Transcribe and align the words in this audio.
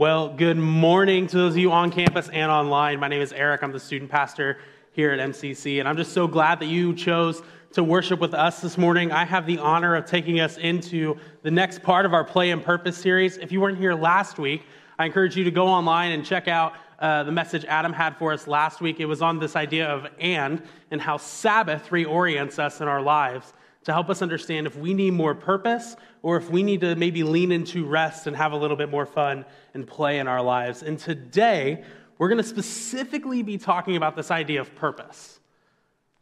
Well, 0.00 0.30
good 0.30 0.56
morning 0.56 1.26
to 1.26 1.36
those 1.36 1.52
of 1.52 1.58
you 1.58 1.72
on 1.72 1.90
campus 1.90 2.30
and 2.30 2.50
online. 2.50 2.98
My 3.00 3.08
name 3.08 3.20
is 3.20 3.34
Eric. 3.34 3.62
I'm 3.62 3.70
the 3.70 3.78
student 3.78 4.10
pastor 4.10 4.56
here 4.92 5.10
at 5.10 5.20
MCC, 5.20 5.78
and 5.78 5.86
I'm 5.86 5.98
just 5.98 6.14
so 6.14 6.26
glad 6.26 6.58
that 6.60 6.68
you 6.68 6.94
chose 6.94 7.42
to 7.74 7.84
worship 7.84 8.18
with 8.18 8.32
us 8.32 8.62
this 8.62 8.78
morning. 8.78 9.12
I 9.12 9.26
have 9.26 9.44
the 9.44 9.58
honor 9.58 9.94
of 9.94 10.06
taking 10.06 10.40
us 10.40 10.56
into 10.56 11.18
the 11.42 11.50
next 11.50 11.82
part 11.82 12.06
of 12.06 12.14
our 12.14 12.24
Play 12.24 12.50
and 12.50 12.64
Purpose 12.64 12.96
series. 12.96 13.36
If 13.36 13.52
you 13.52 13.60
weren't 13.60 13.76
here 13.76 13.92
last 13.92 14.38
week, 14.38 14.62
I 14.98 15.04
encourage 15.04 15.36
you 15.36 15.44
to 15.44 15.50
go 15.50 15.66
online 15.66 16.12
and 16.12 16.24
check 16.24 16.48
out 16.48 16.72
uh, 16.98 17.24
the 17.24 17.32
message 17.32 17.66
Adam 17.66 17.92
had 17.92 18.16
for 18.16 18.32
us 18.32 18.46
last 18.46 18.80
week. 18.80 19.00
It 19.00 19.04
was 19.04 19.20
on 19.20 19.38
this 19.38 19.54
idea 19.54 19.86
of 19.86 20.06
and 20.18 20.62
and 20.90 20.98
how 20.98 21.18
Sabbath 21.18 21.90
reorients 21.90 22.58
us 22.58 22.80
in 22.80 22.88
our 22.88 23.02
lives 23.02 23.52
to 23.84 23.92
help 23.92 24.10
us 24.10 24.20
understand 24.20 24.66
if 24.66 24.76
we 24.76 24.92
need 24.92 25.12
more 25.12 25.34
purpose 25.34 25.96
or 26.22 26.36
if 26.36 26.50
we 26.50 26.62
need 26.62 26.82
to 26.82 26.94
maybe 26.96 27.22
lean 27.22 27.50
into 27.50 27.86
rest 27.86 28.26
and 28.26 28.36
have 28.36 28.52
a 28.52 28.56
little 28.56 28.76
bit 28.76 28.90
more 28.90 29.06
fun 29.06 29.44
and 29.72 29.86
play 29.86 30.18
in 30.18 30.28
our 30.28 30.42
lives. 30.42 30.82
And 30.82 30.98
today, 30.98 31.82
we're 32.18 32.28
going 32.28 32.42
to 32.42 32.44
specifically 32.44 33.42
be 33.42 33.56
talking 33.56 33.96
about 33.96 34.16
this 34.16 34.30
idea 34.30 34.60
of 34.60 34.74
purpose, 34.74 35.40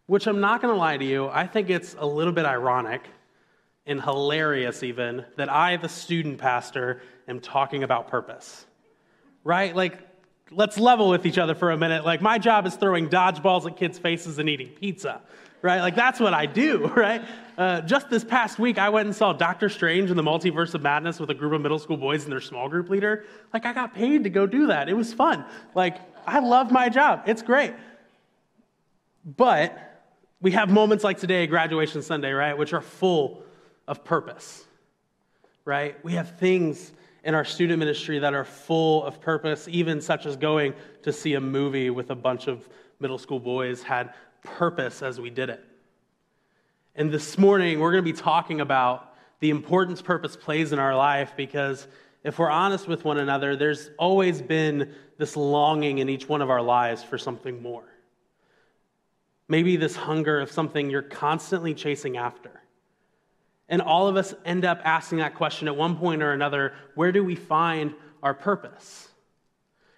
which 0.07 0.29
I'm 0.29 0.41
not 0.41 0.63
going 0.63 0.73
to 0.73 0.79
lie 0.79 0.97
to 0.97 1.05
you, 1.05 1.29
I 1.29 1.47
think 1.47 1.71
it's 1.71 1.97
a 1.99 2.07
little 2.07 2.33
bit 2.33 2.45
ironic 2.45 3.09
and 3.85 4.01
hilarious, 4.01 4.83
even, 4.83 5.25
that 5.37 5.49
I, 5.49 5.77
the 5.77 5.89
student 5.89 6.39
pastor, 6.39 7.03
am 7.27 7.41
talking 7.41 7.83
about 7.83 8.09
purpose. 8.09 8.67
Right? 9.43 9.75
Like, 9.75 9.99
let's 10.51 10.79
level 10.79 11.09
with 11.09 11.27
each 11.27 11.39
other 11.39 11.55
for 11.55 11.71
a 11.71 11.77
minute. 11.77 12.05
Like, 12.05 12.23
my 12.23 12.39
job 12.39 12.67
is 12.67 12.77
throwing 12.77 13.09
dodgeballs 13.09 13.67
at 13.67 13.77
kids' 13.77 13.99
faces 13.99 14.39
and 14.39 14.49
eating 14.49 14.69
pizza, 14.69 15.23
right? 15.63 15.81
Like, 15.81 15.97
that's 15.97 16.21
what 16.21 16.35
I 16.35 16.47
do, 16.47 16.87
right? 16.97 17.23
Uh, 17.57 17.81
just 17.81 18.09
this 18.09 18.25
past 18.25 18.59
week, 18.59 18.79
I 18.79 18.89
went 18.89 19.07
and 19.07 19.15
saw 19.15 19.33
Doctor 19.33 19.69
Strange 19.69 20.11
and 20.11 20.19
the 20.19 20.23
Multiverse 20.23 20.75
of 20.75 20.83
Madness 20.83 21.19
with 21.19 21.31
a 21.31 21.35
group 21.35 21.53
of 21.53 21.61
middle 21.61 21.79
school 21.79 21.97
boys 21.97 22.25
and 22.25 22.33
their 22.33 22.41
small 22.41 22.69
group 22.69 22.89
leader. 22.89 23.25
Like, 23.53 23.67
I 23.67 23.73
got 23.73 23.95
paid 23.95 24.25
to 24.25 24.31
go 24.31 24.47
do 24.47 24.69
that. 24.69 24.89
It 24.89 24.95
was 24.95 25.13
fun. 25.13 25.45
Like, 25.75 25.99
I 26.27 26.39
love 26.41 26.71
my 26.71 26.89
job, 26.89 27.23
it's 27.27 27.43
great. 27.43 27.75
But 29.25 29.77
we 30.41 30.53
have 30.53 30.71
moments 30.71 31.03
like 31.05 31.19
today, 31.19 31.47
graduation 31.47 32.03
Sunday, 32.03 32.33
right, 32.33 32.57
which 32.57 32.73
are 32.73 32.81
full 32.81 33.43
of 33.89 34.05
purpose, 34.05 34.65
right? 35.65 36.03
We 36.05 36.13
have 36.13 36.39
things 36.39 36.93
in 37.25 37.35
our 37.35 37.45
student 37.45 37.79
ministry 37.79 38.21
that 38.21 38.35
are 38.35 38.45
full 38.45 39.05
of 39.05 39.21
purpose, 39.21 39.67
even 39.69 40.01
such 40.01 40.27
as 40.27 40.37
going 40.37 40.75
to 41.03 41.13
see 41.13 41.35
a 41.35 41.41
movie 41.41 41.91
with 41.91 42.11
a 42.11 42.15
bunch 42.15 42.47
of 42.47 42.69
middle 43.01 43.19
school 43.19 43.41
boys 43.41 43.83
had 43.83 44.15
purpose 44.43 45.03
as 45.03 45.21
we 45.21 45.31
did 45.31 45.51
it. 45.51 45.65
And 46.95 47.11
this 47.11 47.39
morning, 47.39 47.79
we're 47.79 47.93
going 47.93 48.05
to 48.05 48.13
be 48.13 48.19
talking 48.19 48.61
about 48.61 49.15
the 49.41 49.51
importance 49.51 50.03
purpose 50.03 50.37
plays 50.37 50.73
in 50.73 50.79
our 50.79 50.97
life 50.97 51.35
because 51.37 51.87
if 52.25 52.39
we're 52.39 52.51
honest 52.51 52.89
with 52.89 53.05
one 53.05 53.19
another, 53.19 53.57
there's 53.57 53.91
always 53.99 54.43
been 54.43 54.93
this 55.17 55.37
longing 55.37 55.99
in 55.99 56.09
each 56.09 56.29
one 56.29 56.43
of 56.43 56.51
our 56.51 56.61
lives 56.61 57.03
for 57.03 57.19
something 57.19 57.63
more. 57.63 57.85
Maybe 59.47 59.77
this 59.77 59.97
hunger 59.97 60.41
of 60.41 60.51
something 60.51 60.91
you're 60.91 61.03
constantly 61.03 61.73
chasing 61.73 62.17
after. 62.17 62.51
And 63.69 63.81
all 63.83 64.09
of 64.09 64.17
us 64.17 64.35
end 64.45 64.65
up 64.65 64.81
asking 64.85 65.19
that 65.19 65.35
question 65.35 65.69
at 65.69 65.77
one 65.77 65.97
point 65.97 66.23
or 66.23 66.33
another 66.33 66.75
where 66.95 67.13
do 67.13 67.23
we 67.23 67.35
find 67.35 67.95
our 68.23 68.35
purpose? 68.35 69.09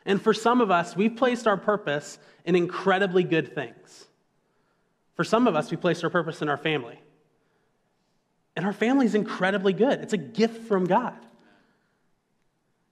And 0.04 0.20
for 0.20 0.34
some 0.34 0.60
of 0.60 0.70
us, 0.70 0.96
we've 0.96 1.16
placed 1.16 1.46
our 1.46 1.56
purpose 1.56 2.18
in 2.44 2.56
incredibly 2.56 3.22
good 3.22 3.54
things. 3.54 4.06
For 5.20 5.24
some 5.24 5.46
of 5.46 5.54
us, 5.54 5.70
we 5.70 5.76
place 5.76 6.02
our 6.02 6.08
purpose 6.08 6.40
in 6.40 6.48
our 6.48 6.56
family. 6.56 6.98
And 8.56 8.64
our 8.64 8.72
family 8.72 9.04
is 9.04 9.14
incredibly 9.14 9.74
good, 9.74 10.00
it's 10.00 10.14
a 10.14 10.16
gift 10.16 10.66
from 10.66 10.86
God. 10.86 11.18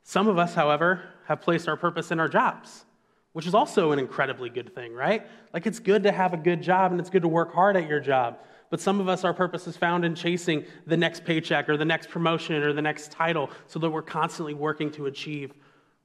Some 0.02 0.28
of 0.28 0.36
us, 0.36 0.52
however, 0.52 1.08
have 1.24 1.40
placed 1.40 1.68
our 1.68 1.76
purpose 1.78 2.10
in 2.10 2.20
our 2.20 2.28
jobs, 2.28 2.84
which 3.32 3.46
is 3.46 3.54
also 3.54 3.92
an 3.92 3.98
incredibly 3.98 4.50
good 4.50 4.74
thing, 4.74 4.92
right? 4.92 5.26
Like 5.54 5.66
it's 5.66 5.78
good 5.78 6.02
to 6.02 6.12
have 6.12 6.34
a 6.34 6.36
good 6.36 6.60
job 6.60 6.90
and 6.92 7.00
it's 7.00 7.08
good 7.08 7.22
to 7.22 7.28
work 7.28 7.54
hard 7.54 7.78
at 7.78 7.88
your 7.88 7.98
job. 7.98 8.40
But 8.68 8.82
some 8.82 9.00
of 9.00 9.08
us, 9.08 9.24
our 9.24 9.32
purpose 9.32 9.66
is 9.66 9.78
found 9.78 10.04
in 10.04 10.14
chasing 10.14 10.66
the 10.86 10.98
next 10.98 11.24
paycheck 11.24 11.66
or 11.70 11.78
the 11.78 11.86
next 11.86 12.10
promotion 12.10 12.56
or 12.56 12.74
the 12.74 12.82
next 12.82 13.10
title 13.10 13.48
so 13.68 13.78
that 13.78 13.88
we're 13.88 14.02
constantly 14.02 14.52
working 14.52 14.90
to 14.90 15.06
achieve 15.06 15.54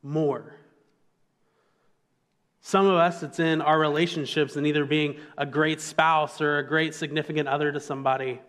more. 0.01 0.55
Some 2.66 2.85
of 2.88 2.96
us, 2.96 3.24
it's 3.24 3.40
in 3.40 3.62
our 3.62 3.78
relationships 3.78 4.56
and 4.56 4.66
either 4.66 4.85
being 4.85 5.18
a 5.38 5.46
great 5.46 5.81
spouse 5.81 6.40
or 6.40 6.59
a 6.59 6.66
great 6.66 6.96
significant 6.96 7.50
other 7.50 7.74
to 7.74 7.79
somebody. 7.81 8.40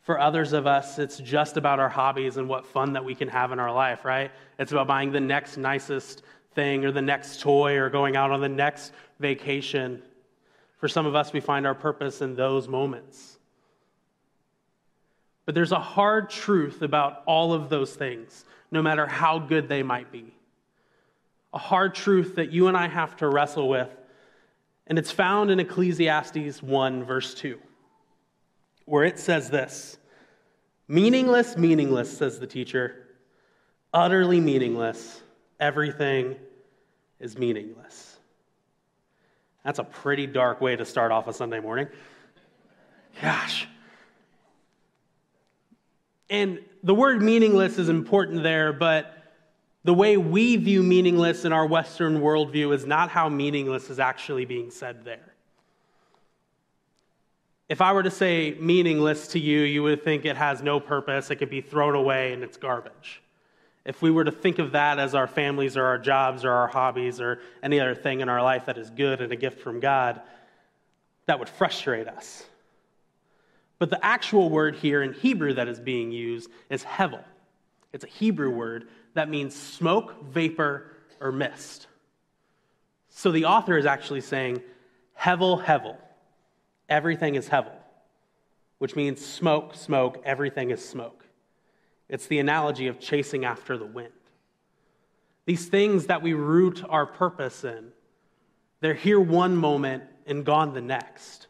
For 0.00 0.18
others 0.18 0.52
of 0.52 0.66
us, 0.66 0.98
it's 0.98 1.18
just 1.18 1.56
about 1.56 1.78
our 1.78 1.88
hobbies 1.88 2.38
and 2.38 2.48
what 2.48 2.66
fun 2.66 2.94
that 2.94 3.04
we 3.04 3.14
can 3.14 3.28
have 3.28 3.52
in 3.52 3.60
our 3.60 3.72
life, 3.72 4.04
right? 4.04 4.32
It's 4.58 4.72
about 4.72 4.88
buying 4.88 5.12
the 5.12 5.20
next 5.20 5.56
nicest 5.56 6.24
thing 6.52 6.84
or 6.84 6.90
the 6.90 7.00
next 7.00 7.40
toy 7.40 7.76
or 7.76 7.88
going 7.88 8.16
out 8.16 8.32
on 8.32 8.40
the 8.40 8.48
next 8.48 8.92
vacation. 9.20 10.02
For 10.78 10.88
some 10.88 11.06
of 11.06 11.14
us, 11.14 11.32
we 11.32 11.38
find 11.38 11.64
our 11.64 11.76
purpose 11.76 12.22
in 12.22 12.34
those 12.34 12.66
moments. 12.66 13.38
But 15.46 15.54
there's 15.54 15.70
a 15.70 15.78
hard 15.78 16.28
truth 16.28 16.82
about 16.82 17.22
all 17.24 17.52
of 17.52 17.68
those 17.68 17.94
things, 17.94 18.44
no 18.72 18.82
matter 18.82 19.06
how 19.06 19.38
good 19.38 19.68
they 19.68 19.84
might 19.84 20.10
be. 20.10 20.34
A 21.52 21.58
hard 21.58 21.94
truth 21.94 22.36
that 22.36 22.50
you 22.50 22.68
and 22.68 22.76
I 22.76 22.88
have 22.88 23.16
to 23.18 23.28
wrestle 23.28 23.68
with. 23.68 23.90
And 24.86 24.98
it's 24.98 25.10
found 25.10 25.50
in 25.50 25.60
Ecclesiastes 25.60 26.62
1, 26.62 27.04
verse 27.04 27.34
2, 27.34 27.58
where 28.84 29.04
it 29.04 29.18
says 29.18 29.50
this 29.50 29.98
Meaningless, 30.88 31.56
meaningless, 31.56 32.16
says 32.16 32.38
the 32.38 32.46
teacher. 32.46 33.06
Utterly 33.94 34.40
meaningless. 34.40 35.22
Everything 35.60 36.36
is 37.20 37.38
meaningless. 37.38 38.18
That's 39.64 39.78
a 39.78 39.84
pretty 39.84 40.26
dark 40.26 40.60
way 40.60 40.74
to 40.74 40.84
start 40.84 41.12
off 41.12 41.28
a 41.28 41.32
Sunday 41.32 41.60
morning. 41.60 41.86
Gosh. 43.20 43.68
And 46.28 46.60
the 46.82 46.94
word 46.94 47.22
meaningless 47.22 47.78
is 47.78 47.88
important 47.88 48.42
there, 48.42 48.72
but 48.72 49.21
the 49.84 49.94
way 49.94 50.16
we 50.16 50.56
view 50.56 50.82
meaningless 50.82 51.44
in 51.44 51.52
our 51.52 51.66
Western 51.66 52.20
worldview 52.20 52.74
is 52.74 52.86
not 52.86 53.10
how 53.10 53.28
meaningless 53.28 53.90
is 53.90 53.98
actually 53.98 54.44
being 54.44 54.70
said 54.70 55.04
there. 55.04 55.34
If 57.68 57.80
I 57.80 57.92
were 57.92 58.02
to 58.02 58.10
say 58.10 58.56
meaningless 58.60 59.28
to 59.28 59.38
you, 59.38 59.60
you 59.60 59.82
would 59.82 60.04
think 60.04 60.24
it 60.24 60.36
has 60.36 60.62
no 60.62 60.78
purpose, 60.78 61.30
it 61.30 61.36
could 61.36 61.50
be 61.50 61.60
thrown 61.60 61.94
away, 61.94 62.32
and 62.32 62.42
it's 62.42 62.56
garbage 62.56 63.22
if 63.84 64.00
we 64.00 64.10
were 64.10 64.24
to 64.24 64.30
think 64.30 64.58
of 64.58 64.72
that 64.72 64.98
as 64.98 65.14
our 65.14 65.26
families 65.26 65.76
or 65.76 65.84
our 65.84 65.98
jobs 65.98 66.44
or 66.44 66.52
our 66.52 66.68
hobbies 66.68 67.20
or 67.20 67.40
any 67.62 67.80
other 67.80 67.94
thing 67.94 68.20
in 68.20 68.28
our 68.28 68.42
life 68.42 68.66
that 68.66 68.78
is 68.78 68.90
good 68.90 69.20
and 69.20 69.32
a 69.32 69.36
gift 69.36 69.60
from 69.60 69.80
God, 69.80 70.20
that 71.26 71.38
would 71.38 71.48
frustrate 71.48 72.06
us. 72.06 72.44
But 73.78 73.90
the 73.90 74.04
actual 74.04 74.50
word 74.50 74.76
here 74.76 75.02
in 75.02 75.12
Hebrew 75.12 75.54
that 75.54 75.66
is 75.66 75.80
being 75.80 76.12
used 76.12 76.48
is 76.70 76.84
hevel. 76.84 77.24
It's 77.92 78.04
a 78.04 78.08
Hebrew 78.08 78.50
word 78.50 78.86
that 79.14 79.28
means 79.28 79.54
smoke, 79.54 80.24
vapor, 80.24 80.86
or 81.20 81.32
mist. 81.32 81.86
So 83.08 83.30
the 83.30 83.44
author 83.44 83.76
is 83.76 83.86
actually 83.86 84.22
saying, 84.22 84.62
hevel, 85.18 85.62
hevel. 85.62 85.96
Everything 86.88 87.34
is 87.34 87.48
hevel, 87.48 87.76
which 88.78 88.96
means 88.96 89.24
smoke, 89.24 89.74
smoke, 89.74 90.20
everything 90.24 90.70
is 90.70 90.86
smoke. 90.86 91.24
It's 92.08 92.26
the 92.26 92.38
analogy 92.38 92.88
of 92.88 92.98
chasing 92.98 93.44
after 93.44 93.78
the 93.78 93.86
wind. 93.86 94.12
These 95.44 95.66
things 95.66 96.06
that 96.06 96.22
we 96.22 96.34
root 96.34 96.82
our 96.88 97.06
purpose 97.06 97.64
in, 97.64 97.92
they're 98.80 98.94
here 98.94 99.20
one 99.20 99.56
moment 99.56 100.04
and 100.26 100.44
gone 100.44 100.74
the 100.74 100.80
next. 100.80 101.46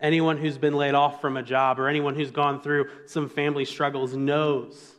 Anyone 0.00 0.38
who's 0.38 0.58
been 0.58 0.74
laid 0.74 0.94
off 0.94 1.20
from 1.20 1.36
a 1.36 1.42
job 1.42 1.78
or 1.78 1.88
anyone 1.88 2.14
who's 2.14 2.30
gone 2.30 2.60
through 2.60 2.88
some 3.06 3.28
family 3.28 3.64
struggles 3.64 4.14
knows 4.14 4.93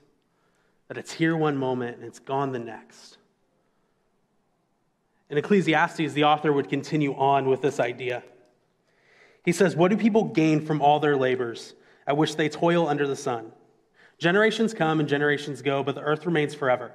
that 0.87 0.97
it's 0.97 1.11
here 1.11 1.35
one 1.35 1.57
moment 1.57 1.97
and 1.97 2.05
it's 2.05 2.19
gone 2.19 2.51
the 2.51 2.59
next. 2.59 3.17
In 5.29 5.37
Ecclesiastes, 5.37 6.13
the 6.13 6.23
author 6.23 6.53
would 6.53 6.69
continue 6.69 7.15
on 7.15 7.47
with 7.47 7.61
this 7.61 7.79
idea. 7.79 8.23
He 9.43 9.51
says, 9.51 9.75
What 9.75 9.89
do 9.89 9.97
people 9.97 10.25
gain 10.25 10.63
from 10.63 10.81
all 10.81 10.99
their 10.99 11.17
labors 11.17 11.73
at 12.05 12.17
which 12.17 12.35
they 12.35 12.49
toil 12.49 12.87
under 12.87 13.07
the 13.07 13.15
sun? 13.15 13.51
Generations 14.17 14.73
come 14.73 14.99
and 14.99 15.09
generations 15.09 15.61
go, 15.61 15.83
but 15.83 15.95
the 15.95 16.01
earth 16.01 16.25
remains 16.25 16.53
forever. 16.53 16.93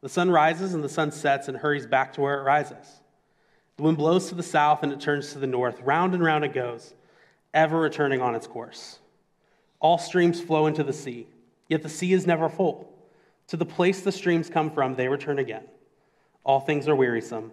The 0.00 0.08
sun 0.08 0.30
rises 0.30 0.74
and 0.74 0.84
the 0.84 0.88
sun 0.88 1.10
sets 1.10 1.48
and 1.48 1.56
hurries 1.56 1.86
back 1.86 2.12
to 2.14 2.20
where 2.20 2.38
it 2.38 2.44
rises. 2.44 3.00
The 3.76 3.84
wind 3.84 3.96
blows 3.96 4.28
to 4.28 4.34
the 4.34 4.42
south 4.42 4.82
and 4.82 4.92
it 4.92 5.00
turns 5.00 5.32
to 5.32 5.38
the 5.38 5.46
north. 5.46 5.80
Round 5.80 6.14
and 6.14 6.22
round 6.22 6.44
it 6.44 6.52
goes, 6.52 6.94
ever 7.54 7.80
returning 7.80 8.20
on 8.20 8.34
its 8.34 8.46
course. 8.46 8.98
All 9.80 9.98
streams 9.98 10.40
flow 10.40 10.66
into 10.66 10.84
the 10.84 10.92
sea, 10.92 11.26
yet 11.68 11.82
the 11.82 11.88
sea 11.88 12.12
is 12.12 12.26
never 12.26 12.48
full. 12.48 12.91
To 13.52 13.58
the 13.58 13.66
place 13.66 14.00
the 14.00 14.10
streams 14.10 14.48
come 14.48 14.70
from, 14.70 14.94
they 14.94 15.08
return 15.08 15.38
again. 15.38 15.64
All 16.42 16.58
things 16.58 16.88
are 16.88 16.96
wearisome, 16.96 17.52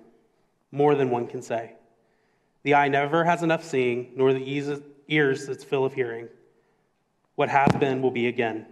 more 0.72 0.96
than 0.96 1.10
one 1.10 1.28
can 1.28 1.42
say. 1.42 1.74
The 2.64 2.76
eye 2.76 2.88
never 2.88 3.26
has 3.26 3.44
enough 3.44 3.66
seeing, 3.66 4.14
nor 4.16 4.32
the 4.32 4.82
ears 5.10 5.50
its 5.50 5.62
fill 5.66 5.84
of 5.84 5.94
hearing. 5.94 6.30
What 7.36 7.50
has 7.50 7.68
been 7.82 8.02
will 8.02 8.12
be 8.12 8.28
again 8.28 8.66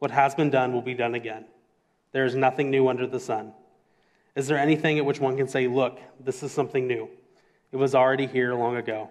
what 0.00 0.10
has 0.10 0.34
been 0.34 0.50
done 0.50 0.72
will 0.72 0.82
be 0.82 0.94
done 0.94 1.14
again. 1.14 1.44
There 2.10 2.24
is 2.24 2.34
nothing 2.34 2.72
new 2.72 2.88
under 2.88 3.06
the 3.06 3.20
sun. 3.20 3.52
Is 4.34 4.48
there 4.48 4.58
anything 4.58 4.98
at 4.98 5.04
which 5.04 5.20
one 5.20 5.36
can 5.36 5.46
say, 5.46 5.68
Look, 5.68 6.00
this 6.18 6.42
is 6.42 6.50
something 6.50 6.88
new? 6.88 7.08
It 7.70 7.76
was 7.76 7.94
already 7.94 8.26
here 8.26 8.52
long 8.54 8.78
ago. 8.78 9.10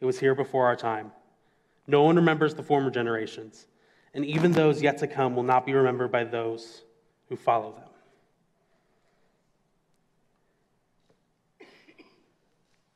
It 0.00 0.04
was 0.04 0.20
here 0.20 0.36
before 0.36 0.66
our 0.66 0.76
time. 0.76 1.10
No 1.88 2.04
one 2.04 2.14
remembers 2.14 2.54
the 2.54 2.62
former 2.62 2.92
generations, 2.92 3.66
and 4.16 4.24
even 4.24 4.50
those 4.50 4.80
yet 4.80 4.96
to 4.98 5.06
come 5.06 5.36
will 5.36 5.42
not 5.42 5.66
be 5.66 5.74
remembered 5.74 6.10
by 6.10 6.24
those 6.24 6.82
who 7.28 7.36
follow 7.36 7.74
them. 11.58 11.68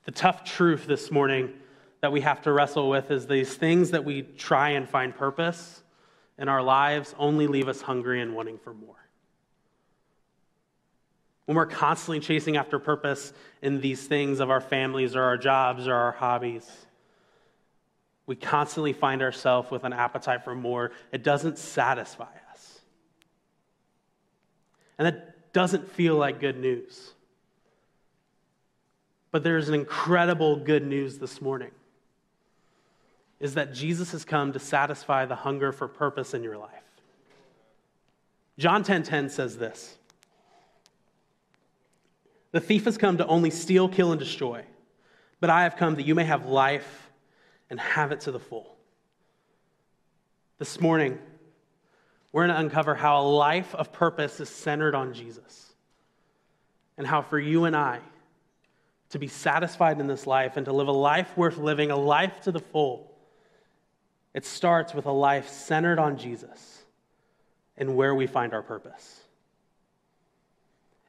The 0.07 0.13
tough 0.13 0.45
truth 0.45 0.87
this 0.87 1.11
morning 1.11 1.53
that 2.01 2.11
we 2.11 2.23
have 2.23 2.41
to 2.43 2.53
wrestle 2.53 2.89
with 2.89 3.11
is 3.11 3.27
these 3.27 3.55
things 3.55 3.91
that 3.91 4.03
we 4.03 4.23
try 4.23 4.71
and 4.71 4.89
find 4.89 5.15
purpose 5.15 5.83
in 6.39 6.49
our 6.49 6.63
lives 6.63 7.15
only 7.19 7.47
leave 7.47 7.69
us 7.69 7.83
hungry 7.83 8.23
and 8.23 8.35
wanting 8.35 8.57
for 8.57 8.73
more. 8.73 8.97
When 11.45 11.55
we're 11.55 11.67
constantly 11.67 12.21
chasing 12.21 12.57
after 12.57 12.79
purpose 12.79 13.35
in 13.61 13.83
these 13.83 14.07
things 14.07 14.41
of 14.41 14.49
our 14.49 14.63
families 14.63 15.15
or 15.15 15.23
our 15.23 15.37
jobs 15.37 15.87
or 15.87 15.95
our 15.95 16.13
hobbies, 16.13 16.87
we 18.31 18.37
constantly 18.37 18.93
find 18.93 19.23
ourselves 19.23 19.73
with 19.73 19.83
an 19.83 19.93
appetite 19.93 20.45
for 20.45 20.55
more. 20.55 20.93
It 21.11 21.25
doesn't 21.25 21.59
satisfy 21.59 22.29
us. 22.53 22.79
And 24.97 25.07
that 25.07 25.53
doesn't 25.53 25.91
feel 25.91 26.15
like 26.15 26.39
good 26.39 26.57
news. 26.57 27.11
But 29.33 29.43
there's 29.43 29.69
an 29.69 29.75
incredible 29.75 30.55
good 30.55 30.87
news 30.87 31.19
this 31.19 31.43
morning 31.43 31.73
is 33.41 33.55
that 33.55 33.75
Jesus 33.75 34.13
has 34.13 34.25
come 34.25 34.53
to 34.53 34.61
satisfy 34.61 35.27
the 35.27 35.35
hunger 35.35 35.73
for 35.73 35.89
purpose 35.89 36.33
in 36.33 36.45
your 36.45 36.57
life. 36.57 36.71
John 38.59 38.85
10:10 38.85 38.85
10, 38.85 39.03
10 39.03 39.31
says 39.31 39.59
this. 39.59 39.99
The 42.53 42.61
thief 42.61 42.85
has 42.85 42.97
come 42.97 43.17
to 43.17 43.27
only 43.27 43.51
steal, 43.51 43.89
kill 43.89 44.13
and 44.13 44.21
destroy. 44.21 44.65
But 45.41 45.51
I 45.51 45.65
have 45.65 45.75
come 45.75 45.97
that 45.97 46.07
you 46.07 46.15
may 46.15 46.23
have 46.23 46.47
life 46.47 47.10
and 47.71 47.79
have 47.81 48.13
it 48.13 48.21
to 48.21 48.33
the 48.33 48.41
full. 48.41 48.77
This 50.59 50.81
morning, 50.81 51.19
we're 52.33 52.47
going 52.47 52.55
to 52.55 52.61
uncover 52.61 52.95
how 52.95 53.23
a 53.23 53.25
life 53.25 53.75
of 53.75 53.93
purpose 53.93 54.41
is 54.41 54.49
centered 54.49 54.95
on 54.95 55.15
Jesus. 55.15 55.73
And 56.99 57.07
how 57.07 57.23
for 57.23 57.39
you 57.39 57.65
and 57.65 57.75
I 57.75 58.01
to 59.11 59.19
be 59.19 59.27
satisfied 59.27 59.99
in 60.01 60.07
this 60.07 60.27
life 60.27 60.57
and 60.57 60.67
to 60.67 60.73
live 60.73 60.89
a 60.89 60.93
life 60.93 61.37
worth 61.37 61.57
living, 61.57 61.91
a 61.91 61.97
life 61.97 62.43
to 62.43 62.53
the 62.53 62.61
full, 62.61 63.11
it 64.35 64.45
starts 64.45 64.95
with 64.95 65.07
a 65.07 65.13
life 65.13 65.49
centered 65.49 65.99
on 65.99 66.17
Jesus 66.17 66.83
and 67.77 67.97
where 67.97 68.15
we 68.15 68.27
find 68.27 68.53
our 68.53 68.63
purpose. 68.63 69.21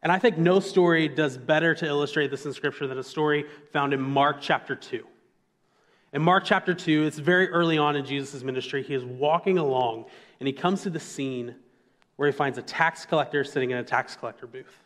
And 0.02 0.12
I 0.12 0.18
think 0.18 0.38
no 0.38 0.60
story 0.60 1.08
does 1.08 1.38
better 1.38 1.76
to 1.76 1.86
illustrate 1.86 2.32
this 2.32 2.46
in 2.46 2.54
Scripture 2.54 2.88
than 2.88 2.98
a 2.98 3.04
story 3.04 3.46
found 3.72 3.94
in 3.94 4.02
Mark 4.02 4.38
chapter 4.40 4.76
2. 4.76 5.06
In 6.14 6.22
Mark 6.22 6.44
chapter 6.46 6.74
2, 6.74 7.06
it's 7.06 7.18
very 7.18 7.50
early 7.50 7.78
on 7.78 7.96
in 7.96 8.06
Jesus' 8.06 8.44
ministry. 8.44 8.84
He 8.84 8.94
is 8.94 9.06
walking 9.06 9.58
along 9.58 10.06
and 10.40 10.48
he 10.48 10.54
comes 10.54 10.84
to 10.84 10.90
the 10.90 11.00
scene 11.00 11.56
where 12.18 12.30
he 12.30 12.34
finds 12.34 12.58
a 12.58 12.62
tax 12.62 13.06
collector 13.06 13.44
sitting 13.44 13.72
in 13.72 13.78
a 13.78 13.84
tax 13.84 14.16
collector 14.16 14.46
booth. 14.46 14.78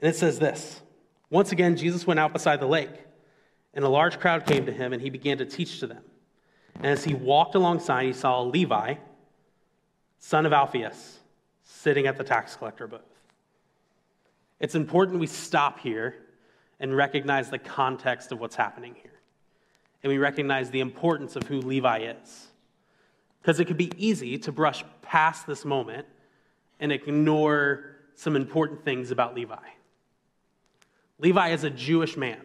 And 0.00 0.10
it 0.10 0.16
says 0.16 0.38
this 0.38 0.82
Once 1.30 1.52
again, 1.52 1.76
Jesus 1.76 2.06
went 2.06 2.20
out 2.20 2.32
beside 2.32 2.60
the 2.60 2.66
lake 2.66 2.90
and 3.74 3.84
a 3.84 3.88
large 3.88 4.18
crowd 4.18 4.46
came 4.46 4.66
to 4.66 4.72
him, 4.72 4.92
and 4.92 5.00
he 5.00 5.10
began 5.10 5.38
to 5.38 5.46
teach 5.46 5.80
to 5.80 5.86
them. 5.86 6.02
And 6.76 6.86
as 6.86 7.04
he 7.04 7.14
walked 7.14 7.54
alongside, 7.54 8.06
he 8.06 8.12
saw 8.12 8.42
Levi, 8.42 8.94
son 10.18 10.46
of 10.46 10.52
Alphaeus, 10.52 11.18
sitting 11.62 12.06
at 12.06 12.16
the 12.16 12.24
tax 12.24 12.56
collector 12.56 12.86
booth. 12.86 13.00
It's 14.58 14.74
important 14.74 15.20
we 15.20 15.26
stop 15.26 15.78
here 15.78 16.16
and 16.80 16.96
recognize 16.96 17.50
the 17.50 17.58
context 17.58 18.32
of 18.32 18.40
what's 18.40 18.56
happening 18.56 18.94
here. 18.94 19.12
And 20.02 20.10
we 20.12 20.18
recognize 20.18 20.70
the 20.70 20.80
importance 20.80 21.36
of 21.36 21.44
who 21.44 21.60
Levi 21.60 22.14
is. 22.20 22.48
Because 23.40 23.60
it 23.60 23.64
could 23.64 23.76
be 23.76 23.92
easy 23.96 24.38
to 24.38 24.52
brush 24.52 24.84
past 25.02 25.46
this 25.46 25.64
moment 25.64 26.06
and 26.80 26.92
ignore 26.92 27.96
some 28.14 28.36
important 28.36 28.84
things 28.84 29.10
about 29.10 29.34
Levi. 29.34 29.56
Levi 31.18 31.48
is 31.48 31.64
a 31.64 31.70
Jewish 31.70 32.16
man 32.16 32.40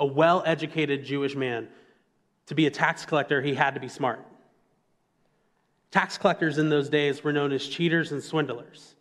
a 0.00 0.06
well 0.06 0.42
educated 0.46 1.04
Jewish 1.04 1.36
man. 1.36 1.68
To 2.46 2.54
be 2.54 2.66
a 2.66 2.70
tax 2.70 3.04
collector, 3.04 3.40
he 3.40 3.54
had 3.54 3.74
to 3.74 3.80
be 3.80 3.88
smart. 3.88 4.26
Tax 5.92 6.18
collectors 6.18 6.58
in 6.58 6.68
those 6.68 6.88
days 6.88 7.22
were 7.22 7.32
known 7.32 7.52
as 7.52 7.66
cheaters 7.66 8.10
and 8.10 8.22
swindlers. 8.22 8.96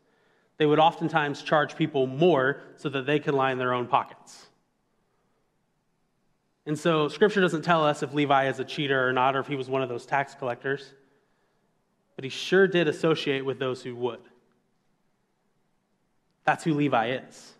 They 0.59 0.67
would 0.67 0.77
oftentimes 0.77 1.41
charge 1.41 1.75
people 1.75 2.05
more 2.05 2.61
so 2.75 2.89
that 2.89 3.07
they 3.07 3.19
could 3.19 3.33
line 3.33 3.57
their 3.57 3.73
own 3.73 3.87
pockets. 3.87 4.45
And 6.67 6.77
so, 6.77 7.07
scripture 7.07 7.41
doesn't 7.41 7.63
tell 7.63 7.83
us 7.83 8.03
if 8.03 8.13
Levi 8.13 8.47
is 8.49 8.59
a 8.59 8.65
cheater 8.65 9.07
or 9.07 9.11
not, 9.11 9.35
or 9.35 9.39
if 9.39 9.47
he 9.47 9.55
was 9.55 9.67
one 9.67 9.81
of 9.81 9.89
those 9.89 10.05
tax 10.05 10.35
collectors, 10.35 10.93
but 12.15 12.23
he 12.23 12.29
sure 12.29 12.67
did 12.67 12.87
associate 12.87 13.43
with 13.43 13.57
those 13.57 13.81
who 13.81 13.95
would. 13.95 14.19
That's 16.43 16.63
who 16.63 16.75
Levi 16.75 17.11
is. 17.11 17.53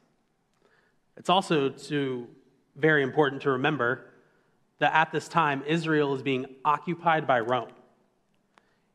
It's 1.18 1.30
also 1.30 1.70
to 1.70 2.28
very 2.76 3.02
important 3.02 3.42
to 3.44 3.52
remember 3.52 4.06
that 4.80 4.94
at 4.94 5.12
this 5.12 5.28
time, 5.28 5.64
Israel 5.68 6.16
is 6.16 6.22
being 6.22 6.46
occupied 6.66 7.28
by 7.28 7.40
Rome. 7.40 7.70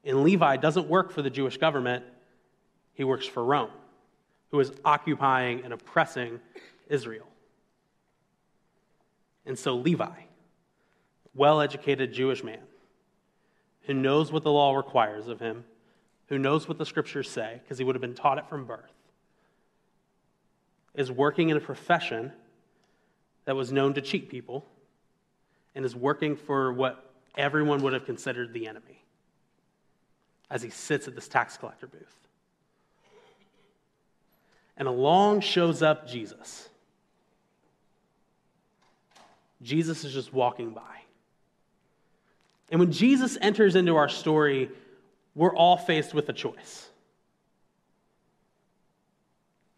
And 0.04 0.22
Levi 0.22 0.58
doesn't 0.58 0.88
work 0.88 1.12
for 1.12 1.22
the 1.22 1.30
Jewish 1.30 1.56
government, 1.56 2.04
he 2.92 3.04
works 3.04 3.26
for 3.26 3.44
Rome, 3.44 3.70
who 4.54 4.60
is 4.60 4.70
occupying 4.84 5.64
and 5.64 5.72
oppressing 5.72 6.38
Israel. 6.86 7.26
And 9.44 9.58
so, 9.58 9.74
Levi, 9.74 10.12
well 11.34 11.60
educated 11.60 12.12
Jewish 12.12 12.44
man, 12.44 12.60
who 13.80 13.94
knows 13.94 14.30
what 14.30 14.44
the 14.44 14.52
law 14.52 14.76
requires 14.76 15.26
of 15.26 15.40
him, 15.40 15.64
who 16.28 16.38
knows 16.38 16.68
what 16.68 16.78
the 16.78 16.86
scriptures 16.86 17.28
say, 17.28 17.62
because 17.64 17.78
he 17.78 17.84
would 17.84 17.96
have 17.96 18.00
been 18.00 18.14
taught 18.14 18.38
it 18.38 18.48
from 18.48 18.64
birth, 18.64 18.92
is 20.94 21.10
working 21.10 21.48
in 21.48 21.56
a 21.56 21.60
profession 21.60 22.30
that 23.46 23.56
was 23.56 23.72
known 23.72 23.92
to 23.94 24.00
cheat 24.00 24.30
people 24.30 24.64
and 25.74 25.84
is 25.84 25.96
working 25.96 26.36
for 26.36 26.72
what 26.72 27.10
everyone 27.36 27.82
would 27.82 27.92
have 27.92 28.06
considered 28.06 28.52
the 28.52 28.68
enemy 28.68 29.02
as 30.48 30.62
he 30.62 30.70
sits 30.70 31.08
at 31.08 31.16
this 31.16 31.26
tax 31.26 31.56
collector 31.56 31.88
booth. 31.88 32.23
And 34.76 34.88
along 34.88 35.40
shows 35.40 35.82
up 35.82 36.08
Jesus. 36.08 36.68
Jesus 39.62 40.04
is 40.04 40.12
just 40.12 40.32
walking 40.32 40.70
by. 40.70 40.82
And 42.70 42.80
when 42.80 42.92
Jesus 42.92 43.38
enters 43.40 43.76
into 43.76 43.96
our 43.96 44.08
story, 44.08 44.70
we're 45.34 45.54
all 45.54 45.76
faced 45.76 46.14
with 46.14 46.28
a 46.28 46.32
choice. 46.32 46.88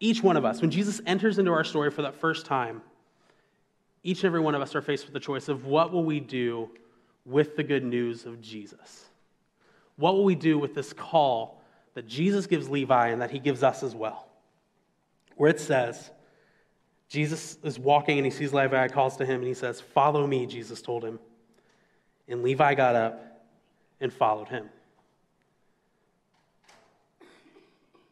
Each 0.00 0.22
one 0.22 0.36
of 0.36 0.44
us, 0.44 0.60
when 0.60 0.70
Jesus 0.70 1.00
enters 1.06 1.38
into 1.38 1.52
our 1.52 1.64
story 1.64 1.90
for 1.90 2.02
that 2.02 2.14
first 2.16 2.46
time, 2.46 2.82
each 4.02 4.18
and 4.18 4.26
every 4.26 4.40
one 4.40 4.54
of 4.54 4.62
us 4.62 4.74
are 4.74 4.82
faced 4.82 5.04
with 5.04 5.14
the 5.14 5.20
choice 5.20 5.48
of 5.48 5.66
what 5.66 5.92
will 5.92 6.04
we 6.04 6.20
do 6.20 6.70
with 7.24 7.56
the 7.56 7.62
good 7.62 7.84
news 7.84 8.24
of 8.24 8.40
Jesus? 8.40 9.06
What 9.96 10.14
will 10.14 10.24
we 10.24 10.34
do 10.34 10.58
with 10.58 10.74
this 10.74 10.92
call 10.92 11.60
that 11.94 12.06
Jesus 12.06 12.46
gives 12.46 12.68
Levi 12.68 13.08
and 13.08 13.20
that 13.20 13.30
he 13.30 13.38
gives 13.38 13.62
us 13.62 13.82
as 13.82 13.94
well? 13.94 14.28
Where 15.36 15.50
it 15.50 15.60
says, 15.60 16.10
Jesus 17.08 17.58
is 17.62 17.78
walking 17.78 18.18
and 18.18 18.26
he 18.26 18.30
sees 18.30 18.52
Levi, 18.52 18.88
calls 18.88 19.16
to 19.18 19.24
him, 19.24 19.36
and 19.36 19.46
he 19.46 19.54
says, 19.54 19.80
Follow 19.80 20.26
me, 20.26 20.46
Jesus 20.46 20.82
told 20.82 21.04
him. 21.04 21.20
And 22.28 22.42
Levi 22.42 22.74
got 22.74 22.96
up 22.96 23.42
and 24.00 24.12
followed 24.12 24.48
him. 24.48 24.68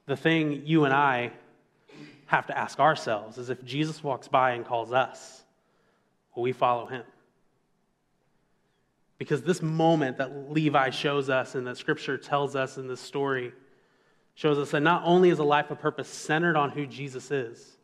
The 0.07 0.17
thing 0.17 0.63
you 0.65 0.85
and 0.85 0.95
I 0.95 1.33
have 2.27 2.47
to 2.47 2.57
ask 2.57 2.79
ourselves 2.79 3.39
is 3.39 3.51
if 3.51 3.65
Jesus 3.65 4.05
walks 4.05 4.29
by 4.29 4.53
and 4.53 4.65
calls 4.65 4.93
us, 4.93 5.43
Will 6.35 6.43
we 6.43 6.53
follow 6.53 6.87
him? 6.87 7.05
Because 9.19 9.43
this 9.43 9.63
moment 9.63 10.19
that 10.19 10.51
Levi 10.51 10.91
shows 10.91 11.31
us 11.31 11.55
and 11.55 11.67
that 11.67 11.77
scripture 11.77 12.19
tells 12.19 12.57
us 12.57 12.77
in 12.77 12.89
this 12.89 13.01
story 13.01 13.53
shows 14.35 14.59
us 14.59 14.73
that 14.73 14.81
not 14.81 15.03
only 15.05 15.31
is 15.31 15.39
a 15.39 15.45
life 15.45 15.71
of 15.71 15.81
purpose 15.81 16.09
centered 16.09 16.57
on 16.57 16.71
who 16.71 16.87
Jesus 16.87 17.31
is, 17.31 17.77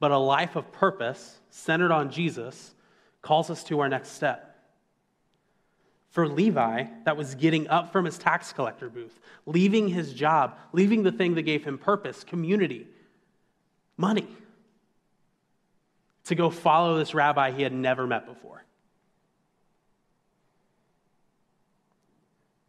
but 0.00 0.10
a 0.10 0.18
life 0.18 0.56
of 0.56 0.72
purpose 0.72 1.38
centered 1.50 1.92
on 1.92 2.10
Jesus 2.10 2.74
calls 3.22 3.50
us 3.50 3.62
to 3.64 3.80
our 3.80 3.88
next 3.88 4.10
step. 4.10 4.48
For 6.10 6.28
Levi, 6.28 6.84
that 7.04 7.16
was 7.16 7.36
getting 7.36 7.68
up 7.68 7.92
from 7.92 8.04
his 8.04 8.18
tax 8.18 8.52
collector 8.52 8.90
booth, 8.90 9.18
leaving 9.46 9.88
his 9.88 10.12
job, 10.12 10.58
leaving 10.72 11.04
the 11.04 11.12
thing 11.12 11.36
that 11.36 11.42
gave 11.42 11.64
him 11.64 11.78
purpose, 11.78 12.24
community, 12.24 12.86
money 13.96 14.26
to 16.24 16.34
go 16.34 16.50
follow 16.50 16.98
this 16.98 17.14
rabbi 17.14 17.50
he 17.52 17.62
had 17.62 17.72
never 17.72 18.06
met 18.06 18.26
before. 18.26 18.64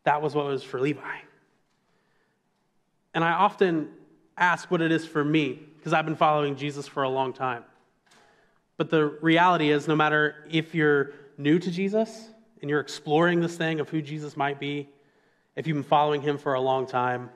That 0.04 0.22
was 0.22 0.36
what 0.36 0.46
was 0.46 0.64
for 0.64 0.80
Levi. 0.80 1.02
And 3.14 3.24
I 3.24 3.32
often 3.32 3.90
ask 4.38 4.72
what 4.72 4.82
it 4.82 4.92
is 4.92 5.06
for 5.06 5.24
me, 5.24 5.60
because 5.78 5.94
I've 5.94 6.06
been 6.06 6.16
following 6.16 6.56
Jesus 6.56 6.88
for 6.88 7.04
a 7.04 7.10
long 7.10 7.34
time. 7.34 7.64
But 8.78 8.90
the 8.90 9.06
reality 9.22 9.70
is, 9.70 9.88
no 9.88 9.96
matter 9.96 10.48
if 10.50 10.74
you're 10.74 11.12
new 11.38 11.60
to 11.60 11.70
Jesus 11.70 12.30
and 12.62 12.70
you're 12.70 12.80
exploring 12.80 13.40
this 13.40 13.56
thing 13.56 13.80
of 13.80 13.90
who 13.90 14.02
Jesus 14.02 14.36
might 14.36 14.60
be, 14.60 14.90
if 15.56 15.68
you've 15.68 15.76
been 15.76 15.84
following 15.84 16.22
him 16.22 16.38
for 16.40 16.56
a 16.56 16.62
long 16.62 16.88
time, 16.88 17.30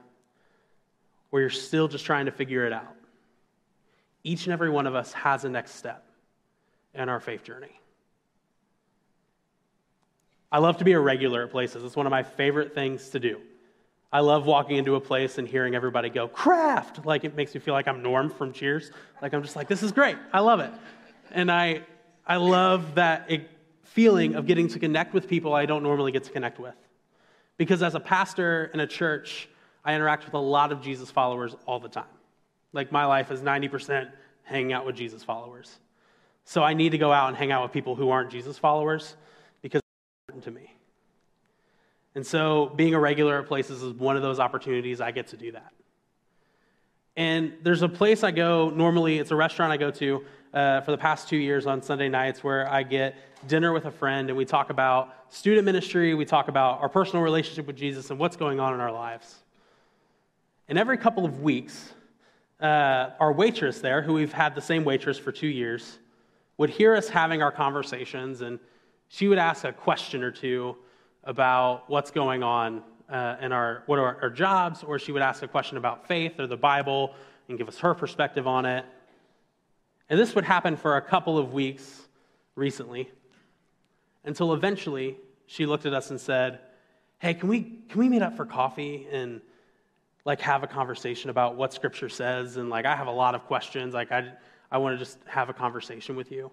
or 1.31 1.41
you're 1.41 1.49
still 1.49 1.87
just 1.87 2.05
trying 2.05 2.25
to 2.25 2.31
figure 2.31 2.65
it 2.65 2.73
out, 2.73 2.95
each 4.23 4.45
and 4.45 4.53
every 4.53 4.69
one 4.69 4.87
of 4.87 4.95
us 4.95 5.13
has 5.13 5.45
a 5.45 5.49
next 5.49 5.75
step 5.75 6.03
in 6.95 7.07
our 7.09 7.19
faith 7.19 7.43
journey. 7.43 7.79
I 10.51 10.59
love 10.59 10.77
to 10.77 10.85
be 10.85 10.93
a 10.93 10.99
regular 10.99 11.43
at 11.43 11.51
places. 11.51 11.83
It's 11.83 11.95
one 11.95 12.07
of 12.07 12.11
my 12.11 12.23
favorite 12.23 12.73
things 12.73 13.09
to 13.09 13.19
do. 13.19 13.39
I 14.11 14.21
love 14.21 14.45
walking 14.45 14.77
into 14.77 14.95
a 14.95 15.01
place 15.01 15.37
and 15.37 15.47
hearing 15.47 15.75
everybody 15.75 16.09
go, 16.09 16.27
craft! 16.27 17.05
Like 17.05 17.23
it 17.23 17.35
makes 17.35 17.53
me 17.53 17.59
feel 17.59 17.73
like 17.73 17.87
I'm 17.87 18.01
Norm 18.01 18.29
from 18.29 18.53
Cheers. 18.53 18.91
Like 19.21 19.33
I'm 19.33 19.43
just 19.43 19.55
like, 19.55 19.67
this 19.67 19.83
is 19.83 19.91
great. 19.91 20.17
I 20.31 20.39
love 20.39 20.59
it. 20.59 20.71
And 21.31 21.51
I, 21.51 21.81
I 22.25 22.37
love 22.37 22.95
that 22.95 23.29
feeling 23.83 24.35
of 24.35 24.45
getting 24.45 24.67
to 24.69 24.79
connect 24.79 25.13
with 25.13 25.27
people 25.27 25.53
I 25.53 25.65
don't 25.65 25.83
normally 25.83 26.11
get 26.11 26.23
to 26.23 26.31
connect 26.31 26.59
with. 26.59 26.75
Because 27.57 27.83
as 27.83 27.95
a 27.95 27.99
pastor 27.99 28.69
in 28.73 28.79
a 28.79 28.87
church, 28.87 29.49
I 29.83 29.93
interact 29.93 30.25
with 30.25 30.35
a 30.35 30.39
lot 30.39 30.71
of 30.71 30.81
Jesus 30.81 31.11
followers 31.11 31.55
all 31.65 31.79
the 31.79 31.89
time. 31.89 32.05
Like 32.71 32.91
my 32.91 33.05
life 33.05 33.31
is 33.31 33.41
90% 33.41 34.09
hanging 34.43 34.71
out 34.71 34.85
with 34.85 34.95
Jesus 34.95 35.23
followers. 35.23 35.79
So 36.45 36.63
I 36.63 36.73
need 36.73 36.91
to 36.91 36.97
go 36.97 37.11
out 37.11 37.27
and 37.27 37.35
hang 37.35 37.51
out 37.51 37.63
with 37.63 37.73
people 37.73 37.95
who 37.95 38.09
aren't 38.09 38.29
Jesus 38.29 38.57
followers 38.57 39.15
because 39.61 39.79
it's 39.79 40.29
important 40.29 40.43
to 40.45 40.51
me. 40.51 40.73
And 42.17 42.25
so 42.25 42.71
being 42.75 42.95
a 42.95 42.99
regular 42.99 43.37
at 43.37 43.45
places 43.45 43.83
is 43.83 43.93
one 43.93 44.15
of 44.15 44.23
those 44.23 44.39
opportunities 44.39 45.01
I 45.01 45.11
get 45.11 45.27
to 45.27 45.37
do 45.37 45.51
that. 45.51 45.71
And 47.15 47.53
there's 47.61 47.83
a 47.83 47.87
place 47.87 48.23
I 48.23 48.31
go, 48.31 48.71
normally, 48.71 49.19
it's 49.19 49.29
a 49.29 49.35
restaurant 49.35 49.71
I 49.71 49.77
go 49.77 49.91
to 49.91 50.25
uh, 50.51 50.81
for 50.81 50.89
the 50.89 50.97
past 50.97 51.29
two 51.29 51.37
years 51.37 51.67
on 51.67 51.79
Sunday 51.83 52.09
nights 52.09 52.43
where 52.43 52.67
I 52.71 52.81
get 52.81 53.13
dinner 53.47 53.71
with 53.71 53.85
a 53.85 53.91
friend 53.91 54.29
and 54.29 54.35
we 54.35 54.45
talk 54.45 54.71
about 54.71 55.13
student 55.29 55.63
ministry, 55.63 56.15
we 56.15 56.25
talk 56.25 56.47
about 56.47 56.81
our 56.81 56.89
personal 56.89 57.21
relationship 57.21 57.67
with 57.67 57.75
Jesus 57.75 58.09
and 58.09 58.17
what's 58.17 58.35
going 58.35 58.59
on 58.59 58.73
in 58.73 58.79
our 58.79 58.91
lives. 58.91 59.35
And 60.69 60.79
every 60.79 60.97
couple 60.97 61.23
of 61.23 61.43
weeks, 61.43 61.93
uh, 62.59 63.11
our 63.19 63.31
waitress 63.31 63.79
there, 63.79 64.01
who 64.01 64.13
we've 64.13 64.33
had 64.33 64.55
the 64.55 64.61
same 64.61 64.83
waitress 64.83 65.19
for 65.19 65.31
two 65.31 65.45
years, 65.45 65.99
would 66.57 66.71
hear 66.71 66.95
us 66.95 67.09
having 67.09 67.43
our 67.43 67.51
conversations 67.51 68.41
and 68.41 68.57
she 69.07 69.27
would 69.27 69.37
ask 69.37 69.65
a 69.65 69.71
question 69.71 70.23
or 70.23 70.31
two 70.31 70.75
about 71.27 71.87
what's 71.89 72.09
going 72.09 72.41
on 72.41 72.81
uh, 73.09 73.35
in 73.41 73.51
our 73.51 73.83
what 73.85 73.99
are 73.99 74.17
our 74.21 74.29
jobs, 74.29 74.81
or 74.81 74.97
she 74.97 75.11
would 75.11 75.21
ask 75.21 75.43
a 75.43 75.47
question 75.47 75.77
about 75.77 76.07
faith 76.07 76.39
or 76.39 76.47
the 76.47 76.57
Bible 76.57 77.13
and 77.47 77.57
give 77.57 77.67
us 77.67 77.77
her 77.77 77.93
perspective 77.93 78.47
on 78.47 78.65
it. 78.65 78.85
And 80.09 80.19
this 80.19 80.33
would 80.33 80.45
happen 80.45 80.77
for 80.77 80.97
a 80.97 81.01
couple 81.01 81.37
of 81.37 81.53
weeks 81.53 82.07
recently 82.55 83.11
until 84.23 84.53
eventually 84.53 85.17
she 85.45 85.65
looked 85.65 85.85
at 85.85 85.93
us 85.93 86.09
and 86.11 86.19
said, 86.19 86.59
Hey, 87.19 87.33
can 87.33 87.49
we, 87.49 87.79
can 87.89 87.99
we 87.99 88.09
meet 88.09 88.21
up 88.21 88.35
for 88.37 88.45
coffee 88.45 89.07
and 89.11 89.41
like 90.23 90.39
have 90.41 90.63
a 90.63 90.67
conversation 90.67 91.29
about 91.29 91.55
what 91.55 91.73
scripture 91.73 92.09
says? 92.09 92.57
And 92.57 92.69
like, 92.69 92.85
I 92.85 92.95
have 92.95 93.07
a 93.07 93.11
lot 93.11 93.35
of 93.35 93.45
questions. 93.45 93.93
Like, 93.93 94.11
I, 94.11 94.31
I 94.71 94.77
want 94.77 94.97
to 94.97 95.03
just 95.03 95.17
have 95.25 95.49
a 95.49 95.53
conversation 95.53 96.15
with 96.15 96.31
you. 96.31 96.51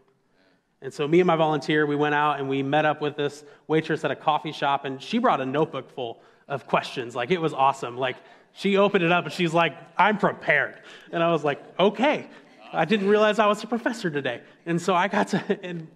And 0.85 0.93
so, 0.93 1.09
me 1.09 1.19
and 1.19 1.27
my 1.27 1.35
volunteer, 1.35 1.87
we 1.87 1.97
went 1.97 2.15
out 2.15 2.39
and 2.39 2.49
we 2.49 2.63
met 2.63 2.85
up 2.85 3.01
with 3.01 3.17
this 3.17 3.43
waitress 3.67 4.05
at 4.05 4.11
a 4.11 4.17
coffee 4.17 4.53
shop, 4.53 4.85
and 4.85 5.03
she 5.03 5.17
brought 5.19 5.41
a 5.41 5.47
notebook 5.47 5.91
full 5.91 6.21
of 6.47 6.67
questions. 6.67 7.17
Like, 7.17 7.31
it 7.31 7.41
was 7.41 7.55
awesome. 7.55 7.97
Like, 7.97 8.17
she 8.53 8.77
opened 8.77 9.03
it 9.03 9.11
up 9.11 9.25
and 9.25 9.33
she's 9.33 9.55
like, 9.55 9.75
I'm 9.97 10.19
prepared. 10.19 10.79
And 11.11 11.23
I 11.23 11.33
was 11.33 11.43
like, 11.43 11.63
okay. 11.81 12.29
I 12.71 12.85
didn't 12.85 13.09
realize 13.09 13.39
I 13.39 13.47
was 13.47 13.65
a 13.65 13.67
professor 13.67 14.11
today. 14.11 14.43
And 14.67 14.81
so 14.81 14.95
I 14.95 15.09
got 15.09 15.29
to, 15.29 15.59
and 15.65 15.89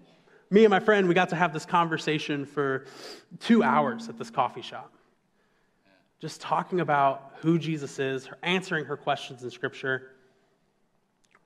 me 0.49 0.65
and 0.65 0.71
my 0.71 0.79
friend, 0.79 1.07
we 1.07 1.13
got 1.13 1.29
to 1.29 1.35
have 1.35 1.53
this 1.53 1.65
conversation 1.65 2.45
for 2.45 2.85
two 3.39 3.61
hours 3.61 4.09
at 4.09 4.17
this 4.17 4.29
coffee 4.29 4.61
shop. 4.61 4.91
Just 6.19 6.41
talking 6.41 6.79
about 6.79 7.33
who 7.41 7.59
Jesus 7.59 7.99
is, 7.99 8.27
answering 8.43 8.85
her 8.85 8.97
questions 8.97 9.43
in 9.43 9.51
Scripture. 9.51 10.11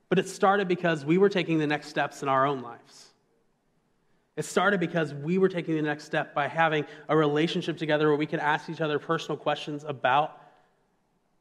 But 0.07 0.17
it 0.17 0.29
started 0.29 0.67
because 0.67 1.03
we 1.03 1.17
were 1.17 1.29
taking 1.29 1.57
the 1.57 1.67
next 1.67 1.89
steps 1.89 2.23
in 2.23 2.29
our 2.29 2.45
own 2.45 2.61
lives. 2.61 3.12
It 4.35 4.45
started 4.45 4.79
because 4.79 5.13
we 5.13 5.37
were 5.37 5.49
taking 5.49 5.75
the 5.75 5.81
next 5.81 6.05
step 6.05 6.33
by 6.33 6.47
having 6.47 6.85
a 7.07 7.15
relationship 7.15 7.77
together 7.77 8.07
where 8.07 8.17
we 8.17 8.25
could 8.25 8.39
ask 8.39 8.69
each 8.69 8.81
other 8.81 8.97
personal 8.97 9.37
questions 9.37 9.83
about 9.83 10.41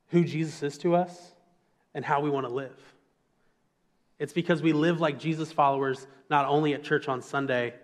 who 0.08 0.24
Jesus 0.24 0.62
is 0.62 0.76
to 0.78 0.94
us 0.94 1.32
and 1.94 2.04
how 2.04 2.20
we 2.20 2.28
want 2.28 2.46
to 2.46 2.52
live. 2.52 2.76
It's 4.18 4.34
because 4.34 4.62
we 4.62 4.72
live 4.72 5.00
like 5.00 5.18
Jesus 5.18 5.50
followers, 5.50 6.06
not 6.28 6.46
only 6.46 6.74
at 6.74 6.84
church 6.84 7.08
on 7.08 7.22
Sunday, 7.22 7.74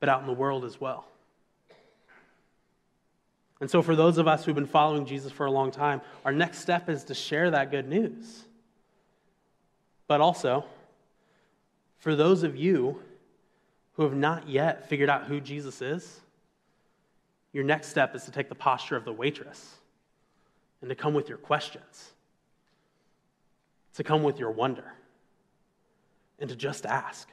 but 0.00 0.08
out 0.08 0.20
in 0.20 0.26
the 0.26 0.34
world 0.34 0.64
as 0.64 0.80
well. 0.80 1.06
And 3.60 3.68
so, 3.68 3.82
for 3.82 3.96
those 3.96 4.18
of 4.18 4.28
us 4.28 4.44
who've 4.44 4.54
been 4.54 4.66
following 4.66 5.04
Jesus 5.04 5.32
for 5.32 5.46
a 5.46 5.50
long 5.50 5.72
time, 5.72 6.00
our 6.24 6.32
next 6.32 6.58
step 6.58 6.88
is 6.88 7.04
to 7.04 7.14
share 7.14 7.50
that 7.50 7.72
good 7.72 7.88
news. 7.88 8.44
But 10.06 10.20
also, 10.20 10.64
for 11.98 12.14
those 12.14 12.44
of 12.44 12.54
you 12.54 13.02
who 13.98 14.04
have 14.04 14.14
not 14.14 14.48
yet 14.48 14.88
figured 14.88 15.10
out 15.10 15.24
who 15.24 15.40
Jesus 15.40 15.82
is, 15.82 16.20
your 17.52 17.64
next 17.64 17.88
step 17.88 18.14
is 18.14 18.24
to 18.24 18.30
take 18.30 18.48
the 18.48 18.54
posture 18.54 18.94
of 18.94 19.04
the 19.04 19.12
waitress 19.12 19.74
and 20.80 20.88
to 20.88 20.94
come 20.94 21.14
with 21.14 21.28
your 21.28 21.36
questions, 21.36 22.12
to 23.94 24.04
come 24.04 24.22
with 24.22 24.38
your 24.38 24.52
wonder 24.52 24.94
and 26.38 26.48
to 26.48 26.54
just 26.54 26.86
ask. 26.86 27.28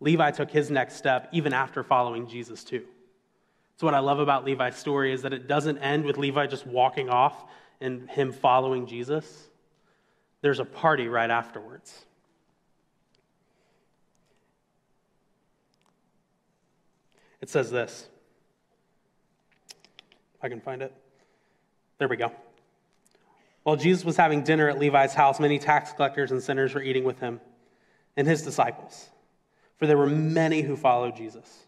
Levi 0.00 0.32
took 0.32 0.50
his 0.50 0.68
next 0.68 0.96
step 0.96 1.28
even 1.30 1.52
after 1.52 1.84
following 1.84 2.26
Jesus, 2.26 2.64
too. 2.64 2.82
So, 3.76 3.86
what 3.86 3.94
I 3.94 4.00
love 4.00 4.18
about 4.18 4.44
Levi's 4.44 4.74
story 4.74 5.12
is 5.12 5.22
that 5.22 5.32
it 5.32 5.46
doesn't 5.46 5.78
end 5.78 6.04
with 6.04 6.18
Levi 6.18 6.48
just 6.48 6.66
walking 6.66 7.08
off 7.08 7.44
and 7.80 8.10
him 8.10 8.32
following 8.32 8.88
Jesus. 8.88 9.46
There's 10.40 10.58
a 10.58 10.64
party 10.64 11.06
right 11.06 11.30
afterwards. 11.30 12.06
It 17.46 17.50
says 17.50 17.70
this. 17.70 18.08
If 20.34 20.42
I 20.42 20.48
can 20.48 20.60
find 20.60 20.82
it. 20.82 20.92
There 21.98 22.08
we 22.08 22.16
go. 22.16 22.32
While 23.62 23.76
Jesus 23.76 24.04
was 24.04 24.16
having 24.16 24.42
dinner 24.42 24.68
at 24.68 24.80
Levi's 24.80 25.14
house, 25.14 25.38
many 25.38 25.60
tax 25.60 25.92
collectors 25.92 26.32
and 26.32 26.42
sinners 26.42 26.74
were 26.74 26.82
eating 26.82 27.04
with 27.04 27.20
him 27.20 27.40
and 28.16 28.26
his 28.26 28.42
disciples, 28.42 29.10
for 29.76 29.86
there 29.86 29.96
were 29.96 30.08
many 30.08 30.62
who 30.62 30.74
followed 30.74 31.14
Jesus. 31.14 31.66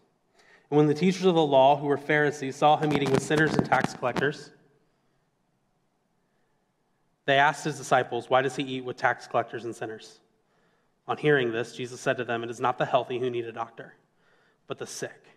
And 0.69 0.75
when 0.75 0.87
the 0.87 0.93
teachers 0.93 1.23
of 1.23 1.35
the 1.35 1.45
law, 1.45 1.77
who 1.77 1.87
were 1.87 1.95
Pharisees, 1.95 2.57
saw 2.57 2.75
him 2.75 2.91
eating 2.91 3.11
with 3.11 3.23
sinners 3.23 3.53
and 3.53 3.65
tax 3.65 3.93
collectors, 3.93 4.51
they 7.25 7.37
asked 7.37 7.63
his 7.63 7.77
disciples, 7.77 8.29
Why 8.29 8.41
does 8.41 8.57
he 8.57 8.63
eat 8.63 8.83
with 8.83 8.97
tax 8.97 9.27
collectors 9.27 9.63
and 9.63 9.73
sinners? 9.73 10.19
On 11.07 11.15
hearing 11.15 11.53
this, 11.53 11.73
Jesus 11.73 12.01
said 12.01 12.17
to 12.17 12.25
them, 12.25 12.43
It 12.43 12.49
is 12.49 12.59
not 12.59 12.77
the 12.77 12.85
healthy 12.85 13.17
who 13.17 13.29
need 13.29 13.45
a 13.45 13.53
doctor, 13.53 13.93
but 14.67 14.77
the 14.77 14.85
sick. 14.85 15.28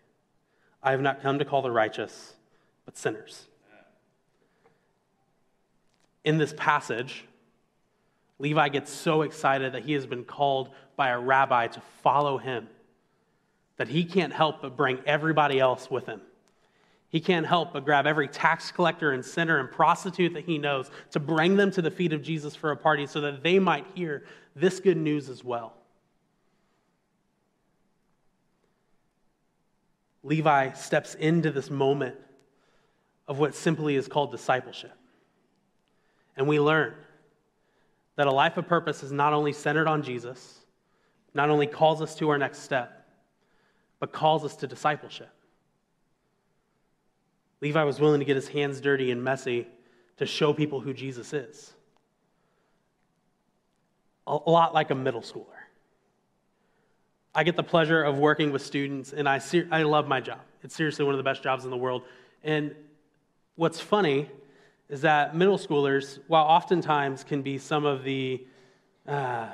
I 0.82 0.90
have 0.90 1.00
not 1.00 1.22
come 1.22 1.38
to 1.38 1.44
call 1.44 1.62
the 1.62 1.70
righteous, 1.70 2.34
but 2.84 2.96
sinners 2.96 3.46
in 6.24 6.38
this 6.38 6.54
passage, 6.56 7.24
Levi 8.38 8.68
gets 8.68 8.92
so 8.92 9.22
excited 9.22 9.72
that 9.72 9.84
he 9.84 9.92
has 9.92 10.06
been 10.06 10.24
called 10.24 10.70
by 10.96 11.10
a 11.10 11.18
rabbi 11.18 11.66
to 11.68 11.80
follow 12.02 12.38
him 12.38 12.68
that 13.76 13.88
he 13.88 14.04
can't 14.04 14.32
help 14.32 14.62
but 14.62 14.76
bring 14.76 15.00
everybody 15.06 15.58
else 15.58 15.90
with 15.90 16.06
him. 16.06 16.20
He 17.08 17.20
can't 17.20 17.46
help 17.46 17.72
but 17.72 17.84
grab 17.84 18.06
every 18.06 18.28
tax 18.28 18.70
collector 18.70 19.12
and 19.12 19.24
sinner 19.24 19.58
and 19.58 19.70
prostitute 19.70 20.34
that 20.34 20.44
he 20.44 20.58
knows 20.58 20.90
to 21.10 21.20
bring 21.20 21.56
them 21.56 21.70
to 21.72 21.82
the 21.82 21.90
feet 21.90 22.12
of 22.12 22.22
Jesus 22.22 22.54
for 22.54 22.70
a 22.70 22.76
party 22.76 23.06
so 23.06 23.20
that 23.22 23.42
they 23.42 23.58
might 23.58 23.86
hear 23.94 24.24
this 24.54 24.80
good 24.80 24.96
news 24.96 25.28
as 25.28 25.42
well. 25.42 25.74
Levi 30.22 30.72
steps 30.72 31.14
into 31.14 31.50
this 31.50 31.70
moment 31.70 32.16
of 33.26 33.38
what 33.38 33.54
simply 33.54 33.96
is 33.96 34.08
called 34.08 34.30
discipleship. 34.30 34.96
And 36.36 36.46
we 36.46 36.60
learn 36.60 36.94
that 38.16 38.26
a 38.26 38.32
life 38.32 38.56
of 38.56 38.66
purpose 38.66 39.02
is 39.02 39.12
not 39.12 39.32
only 39.32 39.52
centered 39.52 39.88
on 39.88 40.02
Jesus, 40.02 40.60
not 41.34 41.50
only 41.50 41.66
calls 41.66 42.02
us 42.02 42.14
to 42.16 42.28
our 42.30 42.38
next 42.38 42.60
step, 42.60 43.06
but 43.98 44.12
calls 44.12 44.44
us 44.44 44.56
to 44.56 44.66
discipleship. 44.66 45.30
Levi 47.60 47.84
was 47.84 48.00
willing 48.00 48.20
to 48.20 48.26
get 48.26 48.36
his 48.36 48.48
hands 48.48 48.80
dirty 48.80 49.10
and 49.10 49.22
messy 49.22 49.66
to 50.16 50.26
show 50.26 50.52
people 50.52 50.80
who 50.80 50.92
Jesus 50.92 51.32
is. 51.32 51.72
A 54.26 54.34
lot 54.34 54.74
like 54.74 54.90
a 54.90 54.94
middle 54.94 55.20
schooler. 55.20 55.61
I 57.34 57.44
get 57.44 57.56
the 57.56 57.62
pleasure 57.62 58.02
of 58.02 58.18
working 58.18 58.52
with 58.52 58.62
students, 58.62 59.12
and 59.12 59.26
I, 59.26 59.38
ser- 59.38 59.68
I 59.70 59.84
love 59.84 60.06
my 60.06 60.20
job. 60.20 60.40
It's 60.62 60.74
seriously 60.74 61.04
one 61.04 61.14
of 61.14 61.18
the 61.18 61.24
best 61.24 61.42
jobs 61.42 61.64
in 61.64 61.70
the 61.70 61.76
world. 61.76 62.02
And 62.44 62.74
what's 63.56 63.80
funny 63.80 64.30
is 64.90 65.00
that 65.00 65.34
middle 65.34 65.56
schoolers, 65.56 66.18
while 66.28 66.44
oftentimes 66.44 67.24
can 67.24 67.40
be 67.40 67.56
some 67.56 67.86
of 67.86 68.04
the 68.04 68.46
uh, 69.08 69.48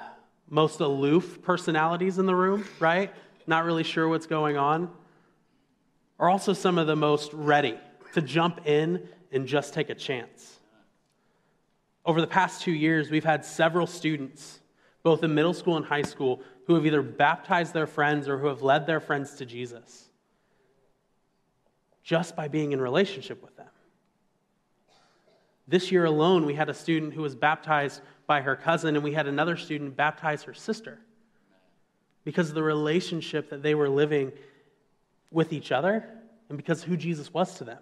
most 0.50 0.80
aloof 0.80 1.40
personalities 1.42 2.18
in 2.18 2.26
the 2.26 2.34
room, 2.34 2.64
right? 2.80 3.12
Not 3.46 3.64
really 3.64 3.84
sure 3.84 4.08
what's 4.08 4.26
going 4.26 4.56
on, 4.56 4.90
are 6.18 6.28
also 6.28 6.52
some 6.52 6.78
of 6.78 6.88
the 6.88 6.96
most 6.96 7.32
ready 7.32 7.78
to 8.14 8.20
jump 8.20 8.66
in 8.66 9.08
and 9.30 9.46
just 9.46 9.72
take 9.72 9.88
a 9.88 9.94
chance. 9.94 10.58
Over 12.04 12.20
the 12.20 12.26
past 12.26 12.62
two 12.62 12.72
years, 12.72 13.08
we've 13.08 13.24
had 13.24 13.44
several 13.44 13.86
students, 13.86 14.58
both 15.04 15.22
in 15.22 15.32
middle 15.32 15.54
school 15.54 15.76
and 15.76 15.86
high 15.86 16.02
school, 16.02 16.42
who 16.68 16.74
have 16.74 16.84
either 16.84 17.00
baptized 17.00 17.72
their 17.72 17.86
friends 17.86 18.28
or 18.28 18.36
who 18.36 18.46
have 18.46 18.60
led 18.60 18.86
their 18.86 19.00
friends 19.00 19.36
to 19.36 19.46
Jesus 19.46 20.06
just 22.02 22.36
by 22.36 22.46
being 22.46 22.72
in 22.72 22.80
relationship 22.80 23.42
with 23.42 23.56
them. 23.56 23.66
This 25.66 25.90
year 25.90 26.04
alone, 26.04 26.44
we 26.44 26.54
had 26.54 26.68
a 26.68 26.74
student 26.74 27.14
who 27.14 27.22
was 27.22 27.34
baptized 27.34 28.02
by 28.26 28.42
her 28.42 28.54
cousin, 28.54 28.96
and 28.96 29.02
we 29.02 29.14
had 29.14 29.26
another 29.26 29.56
student 29.56 29.96
baptize 29.96 30.42
her 30.42 30.52
sister 30.52 30.98
because 32.24 32.50
of 32.50 32.54
the 32.54 32.62
relationship 32.62 33.48
that 33.48 33.62
they 33.62 33.74
were 33.74 33.88
living 33.88 34.30
with 35.30 35.54
each 35.54 35.72
other 35.72 36.04
and 36.50 36.58
because 36.58 36.82
who 36.82 36.98
Jesus 36.98 37.32
was 37.32 37.54
to 37.56 37.64
them. 37.64 37.80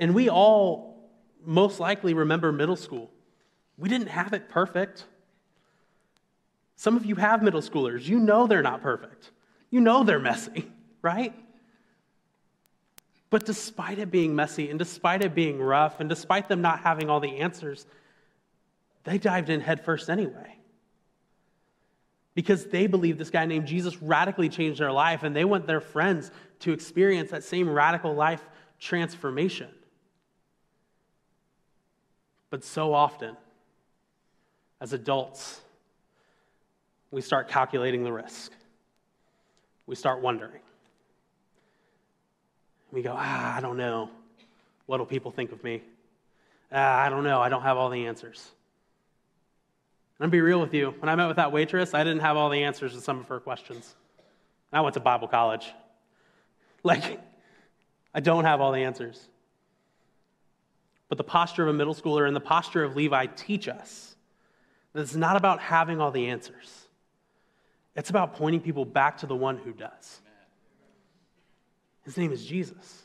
And 0.00 0.12
we 0.12 0.28
all 0.28 1.08
most 1.44 1.78
likely 1.78 2.14
remember 2.14 2.50
middle 2.50 2.74
school. 2.74 3.12
We 3.78 3.88
didn't 3.88 4.08
have 4.08 4.32
it 4.32 4.48
perfect. 4.48 5.04
Some 6.76 6.96
of 6.96 7.06
you 7.06 7.14
have 7.16 7.42
middle 7.42 7.62
schoolers. 7.62 8.06
You 8.06 8.18
know 8.18 8.46
they're 8.46 8.62
not 8.62 8.82
perfect. 8.82 9.30
You 9.70 9.80
know 9.80 10.04
they're 10.04 10.20
messy, 10.20 10.70
right? 11.02 11.34
But 13.30 13.44
despite 13.44 13.98
it 13.98 14.10
being 14.10 14.36
messy 14.36 14.70
and 14.70 14.78
despite 14.78 15.22
it 15.22 15.34
being 15.34 15.58
rough 15.58 16.00
and 16.00 16.08
despite 16.08 16.48
them 16.48 16.60
not 16.60 16.80
having 16.80 17.10
all 17.10 17.18
the 17.18 17.38
answers, 17.38 17.86
they 19.04 19.18
dived 19.18 19.50
in 19.50 19.60
headfirst 19.60 20.08
anyway. 20.08 20.58
Because 22.34 22.66
they 22.66 22.86
believed 22.86 23.18
this 23.18 23.30
guy 23.30 23.46
named 23.46 23.66
Jesus 23.66 24.00
radically 24.02 24.48
changed 24.48 24.78
their 24.78 24.92
life 24.92 25.22
and 25.22 25.34
they 25.34 25.44
want 25.44 25.66
their 25.66 25.80
friends 25.80 26.30
to 26.60 26.72
experience 26.72 27.30
that 27.30 27.42
same 27.42 27.68
radical 27.68 28.14
life 28.14 28.42
transformation. 28.78 29.70
But 32.50 32.62
so 32.62 32.92
often, 32.92 33.36
as 34.80 34.92
adults, 34.92 35.60
we 37.16 37.22
start 37.22 37.48
calculating 37.48 38.04
the 38.04 38.12
risk. 38.12 38.52
We 39.86 39.94
start 39.94 40.20
wondering. 40.20 40.60
We 42.92 43.00
go, 43.00 43.14
ah, 43.16 43.56
I 43.56 43.62
don't 43.62 43.78
know. 43.78 44.10
What 44.84 44.98
will 44.98 45.06
people 45.06 45.30
think 45.30 45.50
of 45.50 45.64
me? 45.64 45.80
Ah, 46.70 47.00
I 47.00 47.08
don't 47.08 47.24
know. 47.24 47.40
I 47.40 47.48
don't 47.48 47.62
have 47.62 47.78
all 47.78 47.88
the 47.88 48.04
answers. 48.04 48.50
And 50.18 50.26
I'm 50.26 50.30
be 50.30 50.42
real 50.42 50.60
with 50.60 50.74
you. 50.74 50.94
When 50.98 51.08
I 51.08 51.14
met 51.14 51.26
with 51.26 51.38
that 51.38 51.52
waitress, 51.52 51.94
I 51.94 52.04
didn't 52.04 52.20
have 52.20 52.36
all 52.36 52.50
the 52.50 52.62
answers 52.64 52.92
to 52.92 53.00
some 53.00 53.18
of 53.18 53.28
her 53.28 53.40
questions. 53.40 53.94
I 54.70 54.82
went 54.82 54.92
to 54.92 55.00
Bible 55.00 55.26
college. 55.26 55.72
Like, 56.82 57.18
I 58.14 58.20
don't 58.20 58.44
have 58.44 58.60
all 58.60 58.72
the 58.72 58.82
answers. 58.82 59.26
But 61.08 61.16
the 61.16 61.24
posture 61.24 61.62
of 61.62 61.70
a 61.70 61.72
middle 61.72 61.94
schooler 61.94 62.26
and 62.26 62.36
the 62.36 62.40
posture 62.40 62.84
of 62.84 62.94
Levi 62.94 63.24
teach 63.36 63.68
us 63.68 64.16
that 64.92 65.00
it's 65.00 65.16
not 65.16 65.36
about 65.36 65.60
having 65.60 65.98
all 65.98 66.10
the 66.10 66.26
answers, 66.26 66.85
it's 67.96 68.10
about 68.10 68.34
pointing 68.34 68.60
people 68.60 68.84
back 68.84 69.18
to 69.18 69.26
the 69.26 69.34
one 69.34 69.56
who 69.56 69.72
does. 69.72 70.20
His 72.04 72.16
name 72.16 72.30
is 72.30 72.44
Jesus. 72.44 73.02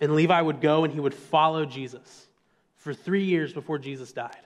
And 0.00 0.14
Levi 0.14 0.40
would 0.40 0.60
go 0.60 0.84
and 0.84 0.92
he 0.92 1.00
would 1.00 1.12
follow 1.12 1.66
Jesus 1.66 2.28
for 2.76 2.94
three 2.94 3.24
years 3.24 3.52
before 3.52 3.78
Jesus 3.78 4.12
died. 4.12 4.36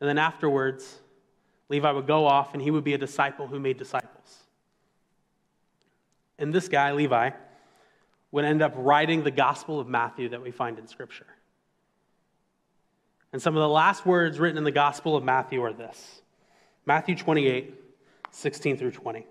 And 0.00 0.08
then 0.08 0.18
afterwards, 0.18 0.98
Levi 1.68 1.90
would 1.90 2.06
go 2.06 2.26
off 2.26 2.52
and 2.52 2.62
he 2.62 2.70
would 2.70 2.84
be 2.84 2.92
a 2.92 2.98
disciple 2.98 3.46
who 3.46 3.58
made 3.58 3.78
disciples. 3.78 4.38
And 6.38 6.52
this 6.52 6.68
guy, 6.68 6.92
Levi, 6.92 7.30
would 8.32 8.44
end 8.44 8.62
up 8.62 8.74
writing 8.76 9.24
the 9.24 9.30
Gospel 9.30 9.80
of 9.80 9.88
Matthew 9.88 10.28
that 10.30 10.42
we 10.42 10.50
find 10.50 10.78
in 10.78 10.86
Scripture. 10.86 11.26
And 13.32 13.40
some 13.40 13.56
of 13.56 13.60
the 13.60 13.68
last 13.68 14.04
words 14.04 14.38
written 14.38 14.58
in 14.58 14.64
the 14.64 14.70
Gospel 14.70 15.16
of 15.16 15.24
Matthew 15.24 15.62
are 15.62 15.72
this 15.72 16.20
Matthew 16.84 17.16
28, 17.16 17.74
16 18.30 18.76
through 18.76 18.90
20. 18.90 19.20
It 19.20 19.26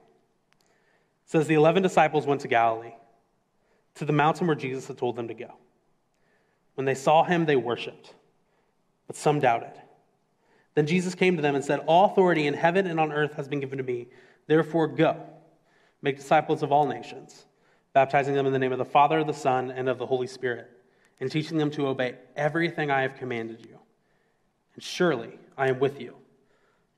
says, 1.25 1.47
The 1.47 1.53
eleven 1.53 1.83
disciples 1.83 2.25
went 2.25 2.41
to 2.41 2.47
Galilee, 2.47 2.93
to 3.95 4.05
the 4.05 4.13
mountain 4.13 4.47
where 4.47 4.55
Jesus 4.55 4.87
had 4.87 4.97
told 4.97 5.15
them 5.15 5.27
to 5.27 5.33
go. 5.33 5.53
When 6.75 6.85
they 6.85 6.95
saw 6.95 7.23
him, 7.23 7.45
they 7.45 7.55
worshiped, 7.55 8.13
but 9.07 9.15
some 9.15 9.39
doubted. 9.39 9.73
Then 10.73 10.87
Jesus 10.87 11.15
came 11.15 11.35
to 11.35 11.41
them 11.41 11.55
and 11.55 11.63
said, 11.63 11.79
All 11.85 12.05
authority 12.05 12.47
in 12.47 12.53
heaven 12.53 12.87
and 12.87 12.99
on 12.99 13.11
earth 13.11 13.33
has 13.33 13.47
been 13.47 13.59
given 13.59 13.77
to 13.77 13.83
me. 13.83 14.07
Therefore, 14.47 14.87
go, 14.87 15.21
make 16.01 16.17
disciples 16.17 16.63
of 16.63 16.71
all 16.71 16.87
nations 16.87 17.45
baptizing 17.93 18.33
them 18.33 18.45
in 18.45 18.53
the 18.53 18.59
name 18.59 18.71
of 18.71 18.77
the 18.77 18.85
Father, 18.85 19.19
of 19.19 19.27
the 19.27 19.33
Son, 19.33 19.71
and 19.71 19.89
of 19.89 19.97
the 19.97 20.05
Holy 20.05 20.27
Spirit, 20.27 20.69
and 21.19 21.31
teaching 21.31 21.57
them 21.57 21.71
to 21.71 21.87
obey 21.87 22.15
everything 22.35 22.89
I 22.89 23.01
have 23.01 23.15
commanded 23.15 23.65
you. 23.65 23.79
Surely 24.81 25.29
I 25.57 25.69
am 25.69 25.79
with 25.79 26.01
you 26.01 26.15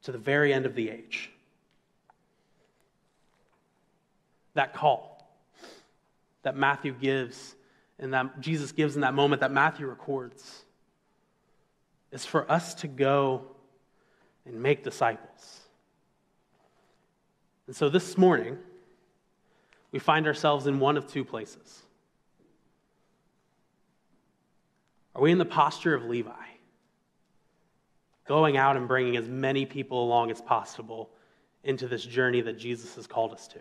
to 0.03 0.11
the 0.11 0.17
very 0.17 0.53
end 0.53 0.65
of 0.65 0.73
the 0.73 0.89
age. 0.89 1.31
That 4.53 4.73
call 4.73 5.13
that 6.43 6.55
Matthew 6.55 6.93
gives 6.93 7.55
and 7.99 8.13
that 8.13 8.39
Jesus 8.39 8.71
gives 8.71 8.95
in 8.95 9.01
that 9.01 9.13
moment 9.13 9.41
that 9.41 9.51
Matthew 9.51 9.87
records 9.87 10.63
is 12.11 12.25
for 12.25 12.49
us 12.49 12.73
to 12.75 12.87
go 12.87 13.43
and 14.45 14.61
make 14.61 14.83
disciples. 14.83 15.61
And 17.67 17.75
so 17.75 17.89
this 17.89 18.17
morning, 18.17 18.57
we 19.91 19.99
find 19.99 20.27
ourselves 20.27 20.67
in 20.67 20.79
one 20.79 20.97
of 20.97 21.07
two 21.07 21.23
places. 21.23 21.81
Are 25.15 25.21
we 25.21 25.31
in 25.31 25.37
the 25.37 25.45
posture 25.45 25.93
of 25.93 26.05
Levi, 26.05 26.42
going 28.27 28.57
out 28.57 28.77
and 28.77 28.87
bringing 28.87 29.17
as 29.17 29.27
many 29.27 29.65
people 29.65 30.03
along 30.03 30.31
as 30.31 30.41
possible 30.41 31.09
into 31.63 31.87
this 31.87 32.03
journey 32.03 32.41
that 32.41 32.57
Jesus 32.57 32.95
has 32.95 33.07
called 33.07 33.33
us 33.33 33.47
to? 33.49 33.59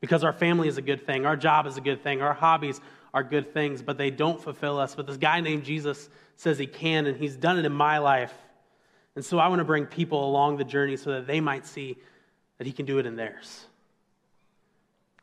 Because 0.00 0.24
our 0.24 0.32
family 0.32 0.68
is 0.68 0.78
a 0.78 0.82
good 0.82 1.06
thing, 1.06 1.26
our 1.26 1.36
job 1.36 1.66
is 1.66 1.76
a 1.76 1.80
good 1.80 2.02
thing, 2.02 2.20
our 2.22 2.34
hobbies 2.34 2.80
are 3.14 3.22
good 3.22 3.54
things, 3.54 3.82
but 3.82 3.96
they 3.96 4.10
don't 4.10 4.40
fulfill 4.40 4.78
us. 4.78 4.94
But 4.94 5.06
this 5.06 5.16
guy 5.16 5.40
named 5.40 5.64
Jesus 5.64 6.08
says 6.36 6.58
he 6.58 6.66
can, 6.66 7.06
and 7.06 7.16
he's 7.16 7.36
done 7.36 7.58
it 7.58 7.64
in 7.64 7.72
my 7.72 7.98
life. 7.98 8.34
And 9.14 9.24
so 9.24 9.38
I 9.38 9.48
want 9.48 9.60
to 9.60 9.64
bring 9.64 9.86
people 9.86 10.28
along 10.28 10.58
the 10.58 10.64
journey 10.64 10.96
so 10.96 11.12
that 11.12 11.26
they 11.26 11.40
might 11.40 11.66
see 11.66 11.96
that 12.58 12.66
he 12.66 12.72
can 12.72 12.84
do 12.84 12.98
it 12.98 13.06
in 13.06 13.16
theirs. 13.16 13.64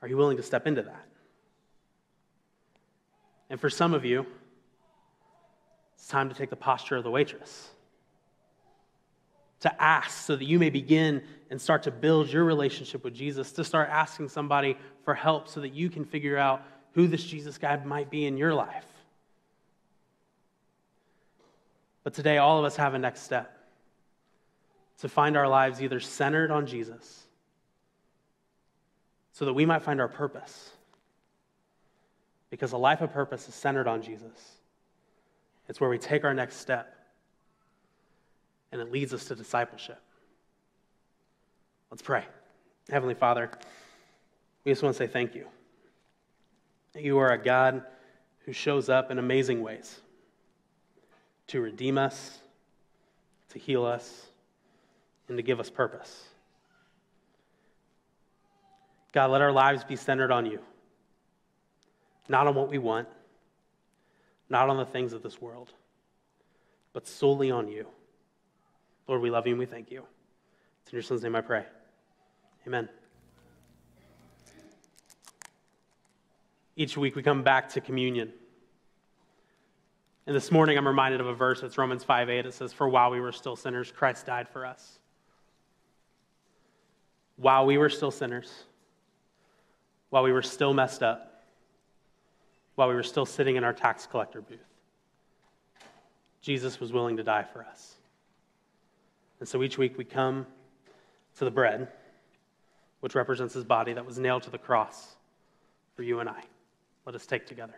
Are 0.01 0.07
you 0.07 0.17
willing 0.17 0.37
to 0.37 0.43
step 0.43 0.65
into 0.65 0.81
that? 0.81 1.05
And 3.49 3.61
for 3.61 3.69
some 3.69 3.93
of 3.93 4.03
you, 4.03 4.25
it's 6.03 6.09
time 6.09 6.27
to 6.27 6.35
take 6.35 6.49
the 6.49 6.57
posture 6.57 6.97
of 6.97 7.05
the 7.05 7.09
waitress. 7.09 7.69
To 9.61 9.81
ask 9.81 10.25
so 10.25 10.35
that 10.35 10.43
you 10.43 10.59
may 10.59 10.69
begin 10.69 11.23
and 11.49 11.61
start 11.61 11.83
to 11.83 11.91
build 11.91 12.27
your 12.27 12.43
relationship 12.43 13.05
with 13.05 13.13
Jesus, 13.13 13.53
to 13.53 13.63
start 13.63 13.87
asking 13.89 14.27
somebody 14.27 14.77
for 15.05 15.13
help 15.13 15.47
so 15.47 15.61
that 15.61 15.69
you 15.69 15.89
can 15.89 16.03
figure 16.03 16.37
out 16.37 16.61
who 16.91 17.07
this 17.07 17.23
Jesus 17.23 17.57
guy 17.57 17.77
might 17.85 18.09
be 18.09 18.25
in 18.25 18.35
your 18.35 18.53
life. 18.53 18.85
But 22.03 22.13
today, 22.13 22.37
all 22.37 22.59
of 22.59 22.65
us 22.65 22.75
have 22.75 22.95
a 22.95 22.99
next 22.99 23.21
step 23.21 23.57
to 24.99 25.07
find 25.07 25.37
our 25.37 25.47
lives 25.47 25.81
either 25.81 26.01
centered 26.01 26.51
on 26.51 26.65
Jesus 26.65 27.25
so 29.31 29.45
that 29.45 29.53
we 29.53 29.65
might 29.65 29.83
find 29.83 30.01
our 30.01 30.09
purpose. 30.09 30.69
Because 32.49 32.73
a 32.73 32.77
life 32.77 32.99
of 32.99 33.13
purpose 33.13 33.47
is 33.47 33.55
centered 33.55 33.87
on 33.87 34.01
Jesus. 34.01 34.57
It's 35.69 35.79
where 35.79 35.89
we 35.89 35.97
take 35.97 36.23
our 36.23 36.33
next 36.33 36.57
step, 36.57 36.93
and 38.71 38.81
it 38.81 38.91
leads 38.91 39.13
us 39.13 39.25
to 39.25 39.35
discipleship. 39.35 39.99
Let's 41.89 42.01
pray. 42.01 42.25
Heavenly 42.89 43.13
Father, 43.13 43.49
we 44.63 44.71
just 44.71 44.83
want 44.83 44.95
to 44.95 44.97
say 44.97 45.07
thank 45.07 45.35
you. 45.35 45.47
You 46.95 47.17
are 47.19 47.31
a 47.31 47.37
God 47.41 47.83
who 48.45 48.53
shows 48.53 48.89
up 48.89 49.09
in 49.09 49.19
amazing 49.19 49.61
ways 49.61 49.99
to 51.47 51.61
redeem 51.61 51.97
us, 51.97 52.39
to 53.49 53.59
heal 53.59 53.85
us, 53.85 54.27
and 55.27 55.37
to 55.37 55.43
give 55.43 55.59
us 55.59 55.69
purpose. 55.69 56.25
God, 59.11 59.31
let 59.31 59.41
our 59.41 59.51
lives 59.51 59.83
be 59.83 59.95
centered 59.95 60.31
on 60.31 60.45
you, 60.45 60.59
not 62.27 62.47
on 62.47 62.55
what 62.55 62.69
we 62.69 62.79
want, 62.79 63.07
not 64.53 64.69
on 64.69 64.77
the 64.77 64.85
things 64.85 65.11
of 65.11 65.21
this 65.21 65.41
world, 65.41 65.73
but 66.93 67.05
solely 67.05 67.51
on 67.51 67.67
you. 67.67 67.85
Lord, 69.09 69.21
we 69.21 69.29
love 69.29 69.45
you 69.45 69.51
and 69.51 69.59
we 69.59 69.65
thank 69.65 69.91
you. 69.91 70.03
It's 70.81 70.93
in 70.93 70.95
your 70.95 71.03
son's 71.03 71.23
name 71.23 71.35
I 71.35 71.41
pray. 71.41 71.65
Amen. 72.65 72.87
each 76.75 76.97
week 76.97 77.15
we 77.15 77.23
come 77.23 77.43
back 77.43 77.69
to 77.69 77.81
communion. 77.81 78.31
And 80.25 80.35
this 80.35 80.51
morning 80.51 80.77
I'm 80.77 80.87
reminded 80.87 81.19
of 81.19 81.27
a 81.27 81.33
verse. 81.33 81.61
It's 81.63 81.77
Romans 81.77 82.03
5 82.03 82.29
8. 82.29 82.45
It 82.45 82.53
says, 82.53 82.73
For 82.73 82.87
while 82.87 83.11
we 83.11 83.19
were 83.19 83.31
still 83.31 83.55
sinners, 83.55 83.91
Christ 83.91 84.25
died 84.25 84.47
for 84.49 84.65
us. 84.65 84.99
While 87.35 87.65
we 87.65 87.77
were 87.77 87.89
still 87.89 88.11
sinners, 88.11 88.63
while 90.09 90.23
we 90.23 90.31
were 90.31 90.41
still 90.41 90.73
messed 90.73 91.03
up, 91.03 91.32
while 92.75 92.87
we 92.87 92.95
were 92.95 93.03
still 93.03 93.25
sitting 93.25 93.55
in 93.55 93.63
our 93.63 93.73
tax 93.73 94.05
collector 94.05 94.41
booth, 94.41 94.59
Jesus 96.41 96.79
was 96.79 96.91
willing 96.91 97.17
to 97.17 97.23
die 97.23 97.43
for 97.43 97.63
us. 97.63 97.95
And 99.39 99.47
so 99.47 99.63
each 99.63 99.77
week 99.77 99.97
we 99.97 100.05
come 100.05 100.45
to 101.37 101.45
the 101.45 101.51
bread, 101.51 101.87
which 103.01 103.15
represents 103.15 103.53
his 103.53 103.63
body 103.63 103.93
that 103.93 104.05
was 104.05 104.19
nailed 104.19 104.43
to 104.43 104.49
the 104.49 104.57
cross 104.57 105.15
for 105.95 106.03
you 106.03 106.19
and 106.19 106.29
I. 106.29 106.43
Let 107.05 107.15
us 107.15 107.25
take 107.25 107.45
together. 107.45 107.75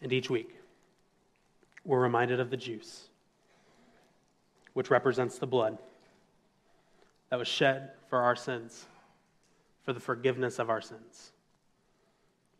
And 0.00 0.12
each 0.12 0.28
week, 0.28 0.56
we're 1.84 2.00
reminded 2.00 2.40
of 2.40 2.50
the 2.50 2.56
juice, 2.56 3.08
which 4.72 4.90
represents 4.90 5.38
the 5.38 5.46
blood 5.46 5.78
that 7.32 7.38
was 7.38 7.48
shed 7.48 7.88
for 8.10 8.18
our 8.18 8.36
sins, 8.36 8.84
for 9.86 9.94
the 9.94 10.00
forgiveness 10.00 10.58
of 10.58 10.68
our 10.68 10.82
sins. 10.82 11.32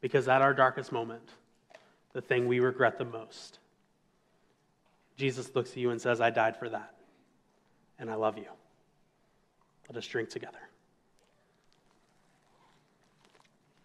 Because 0.00 0.28
at 0.28 0.40
our 0.40 0.54
darkest 0.54 0.92
moment, 0.92 1.28
the 2.14 2.22
thing 2.22 2.48
we 2.48 2.58
regret 2.58 2.96
the 2.96 3.04
most, 3.04 3.58
Jesus 5.18 5.54
looks 5.54 5.72
at 5.72 5.76
you 5.76 5.90
and 5.90 6.00
says, 6.00 6.22
I 6.22 6.30
died 6.30 6.56
for 6.56 6.70
that, 6.70 6.94
and 7.98 8.10
I 8.10 8.14
love 8.14 8.38
you. 8.38 8.46
Let 9.90 9.98
us 9.98 10.06
drink 10.06 10.30
together. 10.30 10.56